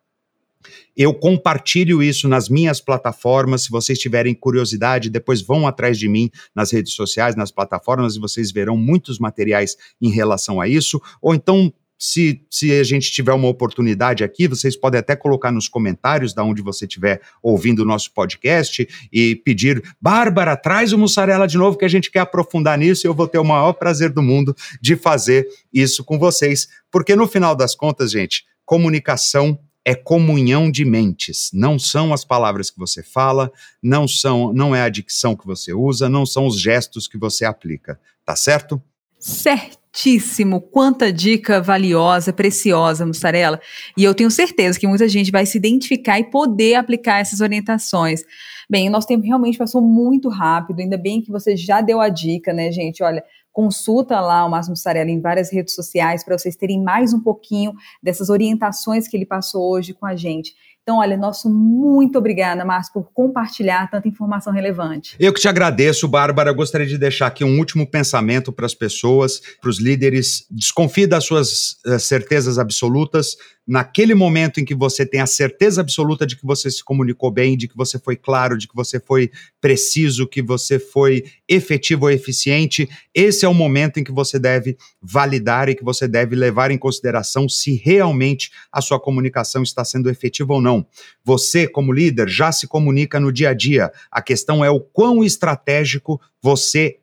eu 0.99 1.15
compartilho 1.15 2.03
isso 2.03 2.27
nas 2.27 2.49
minhas 2.49 2.81
plataformas. 2.81 3.63
Se 3.63 3.71
vocês 3.71 3.97
tiverem 4.01 4.35
curiosidade, 4.35 5.09
depois 5.09 5.41
vão 5.41 5.65
atrás 5.65 5.97
de 5.97 6.09
mim 6.09 6.29
nas 6.53 6.73
redes 6.73 6.95
sociais, 6.95 7.37
nas 7.37 7.53
plataformas, 7.53 8.17
e 8.17 8.19
vocês 8.19 8.51
verão 8.51 8.77
muitos 8.77 9.21
materiais 9.21 9.77
em 10.03 10.11
relação 10.11 10.61
a 10.61 10.67
isso. 10.67 11.01
Ou 11.23 11.37
então, 11.37 11.73
se, 11.97 12.45
se 12.51 12.73
a 12.73 12.83
gente 12.83 13.13
tiver 13.13 13.33
uma 13.33 13.47
oportunidade 13.47 14.25
aqui, 14.25 14.49
vocês 14.49 14.77
podem 14.77 14.99
até 14.99 15.15
colocar 15.15 15.53
nos 15.53 15.69
comentários 15.69 16.35
da 16.35 16.43
onde 16.43 16.63
você 16.63 16.85
estiver 16.85 17.21
ouvindo 17.41 17.81
o 17.81 17.85
nosso 17.85 18.13
podcast 18.13 18.89
e 19.13 19.37
pedir, 19.37 19.83
Bárbara, 20.01 20.57
traz 20.57 20.93
o 20.93 20.99
mussarela 20.99 21.47
de 21.47 21.59
novo 21.59 21.79
que 21.79 21.85
a 21.85 21.89
gente 21.89 22.11
quer 22.11 22.21
aprofundar 22.21 22.77
nisso 22.77 23.07
e 23.07 23.09
eu 23.09 23.15
vou 23.15 23.29
ter 23.29 23.39
o 23.39 23.45
maior 23.45 23.73
prazer 23.73 24.11
do 24.11 24.23
mundo 24.23 24.55
de 24.81 24.97
fazer 24.97 25.47
isso 25.73 26.03
com 26.03 26.19
vocês. 26.19 26.69
Porque 26.91 27.15
no 27.15 27.29
final 27.29 27.55
das 27.55 27.75
contas, 27.75 28.11
gente, 28.11 28.45
comunicação 28.65 29.59
é 29.89 29.95
comunhão 29.95 30.71
de 30.71 30.85
mentes. 30.85 31.49
Não 31.51 31.79
são 31.79 32.13
as 32.13 32.23
palavras 32.23 32.71
que 32.71 32.79
você 32.79 33.03
fala, 33.03 33.51
não 33.83 34.07
são, 34.07 34.53
não 34.53 34.77
é 34.77 34.83
a 34.83 34.89
dicção 34.91 35.35
que 35.35 35.47
você 35.47 35.73
usa, 35.73 36.11
não 36.11 36.27
são 36.27 36.47
os 36.47 36.61
gestos 36.61 37.09
que 37.09 37.17
você 37.17 37.47
aplica, 37.47 37.99
tá 38.23 38.37
certo? 38.37 38.83
Certíssimo. 39.19 40.61
Quanta 40.61 41.11
dica 41.11 41.63
valiosa, 41.63 42.35
preciosa, 42.35 43.07
Mussarela. 43.07 43.59
E 43.97 44.05
eu 44.05 44.15
tenho 44.15 44.31
certeza 44.31 44.79
que 44.79 44.87
muita 44.87 45.09
gente 45.09 45.31
vai 45.31 45.47
se 45.47 45.57
identificar 45.57 46.21
e 46.21 46.25
poder 46.25 46.75
aplicar 46.75 47.21
essas 47.21 47.41
orientações. 47.41 48.21
Bem, 48.69 48.91
o 48.91 48.93
nosso 48.93 49.07
tempo 49.07 49.25
realmente 49.25 49.57
passou 49.57 49.81
muito 49.81 50.29
rápido, 50.29 50.81
ainda 50.81 50.99
bem 50.99 51.23
que 51.23 51.31
você 51.31 51.57
já 51.57 51.81
deu 51.81 51.99
a 51.99 52.11
dica, 52.11 52.53
né, 52.53 52.71
gente? 52.71 53.03
Olha, 53.03 53.25
consulta 53.59 54.21
lá 54.21 54.45
o 54.47 54.49
Márcio 54.49 54.71
Mussarella 54.71 55.11
em 55.11 55.21
várias 55.21 55.53
redes 55.53 55.75
sociais 55.75 56.23
para 56.23 56.39
vocês 56.39 56.55
terem 56.55 56.81
mais 56.81 57.13
um 57.13 57.19
pouquinho 57.19 57.73
dessas 58.01 58.31
orientações 58.31 59.09
que 59.09 59.17
ele 59.17 59.27
passou 59.27 59.73
hoje 59.73 59.93
com 59.93 60.07
a 60.07 60.15
gente. 60.15 60.55
Então, 60.81 61.01
olha, 61.01 61.17
nosso 61.17 61.51
muito 61.51 62.17
obrigada, 62.19 62.65
Márcio, 62.65 62.93
por 62.93 63.11
compartilhar 63.13 63.91
tanta 63.91 64.07
informação 64.07 64.53
relevante. 64.53 65.17
Eu 65.19 65.33
que 65.33 65.41
te 65.41 65.49
agradeço, 65.49 66.07
Bárbara. 66.07 66.53
Gostaria 66.53 66.87
de 66.87 66.97
deixar 66.97 67.27
aqui 67.27 67.43
um 67.43 67.59
último 67.59 67.85
pensamento 67.85 68.53
para 68.53 68.65
as 68.65 68.75
pessoas, 68.75 69.43
para 69.61 69.69
os 69.69 69.81
líderes. 69.81 70.47
Desconfie 70.49 71.09
das 71.09 71.25
suas 71.25 71.73
uh, 71.85 71.99
certezas 71.99 72.61
absolutas 72.61 73.37
naquele 73.69 74.15
momento 74.15 74.59
em 74.59 74.65
que 74.65 74.75
você 74.75 75.05
tem 75.05 75.21
a 75.21 75.27
certeza 75.27 75.83
absoluta 75.83 76.27
de 76.27 76.35
que 76.35 76.47
você 76.47 76.71
se 76.71 76.83
comunicou 76.83 77.31
bem, 77.31 77.55
de 77.55 77.69
que 77.69 77.77
você 77.77 77.99
foi 77.99 78.17
claro, 78.17 78.57
de 78.57 78.67
que 78.67 78.75
você 78.75 78.99
foi 78.99 79.31
preciso, 79.61 80.27
que 80.27 80.41
você 80.41 80.79
foi 80.79 81.25
efetivo 81.47 82.07
ou 82.07 82.11
eficiente, 82.11 82.89
esse 83.15 83.45
é 83.45 83.49
o 83.49 83.53
momento 83.53 84.01
em 84.01 84.05
que 84.05 84.11
você 84.11 84.39
deve 84.39 84.79
validar 85.03 85.69
e 85.69 85.75
que 85.75 85.85
você 85.85 86.09
deve 86.09 86.35
levar 86.35 86.71
em 86.71 86.79
consideração 86.79 87.47
se 87.47 87.75
realmente 87.75 88.51
a 88.73 88.81
sua 88.81 88.99
comunicação 88.99 89.63
está 89.63 89.85
sendo 89.85 90.09
efetiva 90.09 90.55
ou 90.55 90.63
não. 90.63 90.87
Você, 91.23 91.69
como 91.69 91.93
líder, 91.93 92.27
já 92.27 92.51
se 92.51 92.67
comunica 92.67 93.21
no 93.21 93.31
dia 93.31 93.51
a 93.51 93.55
dia. 93.55 93.93
A 94.11 94.23
questão 94.23 94.65
é 94.65 94.71
o 94.71 94.81
quão 94.81 95.23
estratégico 95.23 96.19
você 96.41 97.01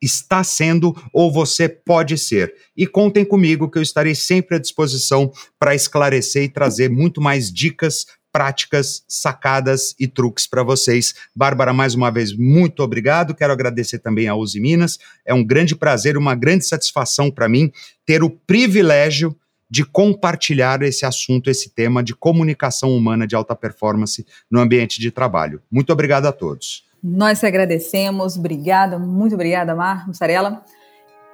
está 0.00 0.44
sendo 0.44 0.96
ou 1.12 1.32
você 1.32 1.68
pode 1.68 2.16
ser. 2.16 2.54
E 2.76 2.86
contem 2.86 3.24
comigo 3.24 3.70
que 3.70 3.78
eu 3.78 3.82
estarei 3.82 4.14
sempre 4.14 4.56
à 4.56 4.58
disposição 4.58 5.32
para 5.58 5.74
esclarecer 5.74 6.44
e 6.44 6.48
trazer 6.48 6.88
muito 6.88 7.20
mais 7.20 7.52
dicas, 7.52 8.06
práticas, 8.32 9.02
sacadas 9.08 9.94
e 9.98 10.06
truques 10.06 10.46
para 10.46 10.62
vocês. 10.62 11.14
Bárbara, 11.34 11.72
mais 11.72 11.94
uma 11.94 12.10
vez, 12.10 12.32
muito 12.32 12.82
obrigado. 12.82 13.34
Quero 13.34 13.52
agradecer 13.52 13.98
também 13.98 14.28
a 14.28 14.36
Uzi 14.36 14.60
Minas. 14.60 14.98
É 15.26 15.34
um 15.34 15.44
grande 15.44 15.74
prazer, 15.74 16.16
uma 16.16 16.34
grande 16.34 16.64
satisfação 16.66 17.30
para 17.30 17.48
mim 17.48 17.72
ter 18.06 18.22
o 18.22 18.30
privilégio 18.30 19.36
de 19.70 19.84
compartilhar 19.84 20.82
esse 20.82 21.04
assunto, 21.04 21.50
esse 21.50 21.70
tema 21.70 22.02
de 22.02 22.14
comunicação 22.14 22.96
humana 22.96 23.26
de 23.26 23.34
alta 23.34 23.54
performance 23.54 24.24
no 24.50 24.60
ambiente 24.60 24.98
de 25.00 25.10
trabalho. 25.10 25.60
Muito 25.70 25.92
obrigado 25.92 26.26
a 26.26 26.32
todos. 26.32 26.87
Nós 27.02 27.40
te 27.40 27.46
agradecemos, 27.46 28.36
obrigada, 28.36 28.98
muito 28.98 29.34
obrigada, 29.34 29.74
Mar 29.74 30.06
Mussarela. 30.06 30.62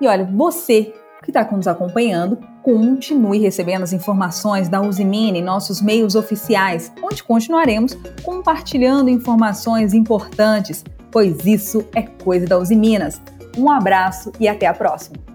E 0.01 0.07
olha, 0.07 0.25
você 0.25 0.93
que 1.23 1.31
está 1.31 1.45
nos 1.51 1.67
acompanhando, 1.67 2.39
continue 2.63 3.39
recebendo 3.39 3.83
as 3.83 3.93
informações 3.93 4.69
da 4.69 4.81
Usimine 4.81 5.39
em 5.39 5.43
nossos 5.43 5.81
meios 5.81 6.15
oficiais, 6.15 6.93
onde 7.03 7.23
continuaremos 7.23 7.97
compartilhando 8.23 9.09
informações 9.09 9.95
importantes, 9.95 10.85
pois 11.11 11.47
isso 11.47 11.85
é 11.95 12.03
coisa 12.03 12.47
da 12.47 12.59
Usiminas. 12.59 13.21
Um 13.57 13.71
abraço 13.71 14.33
e 14.39 14.47
até 14.47 14.67
a 14.67 14.75
próxima! 14.75 15.34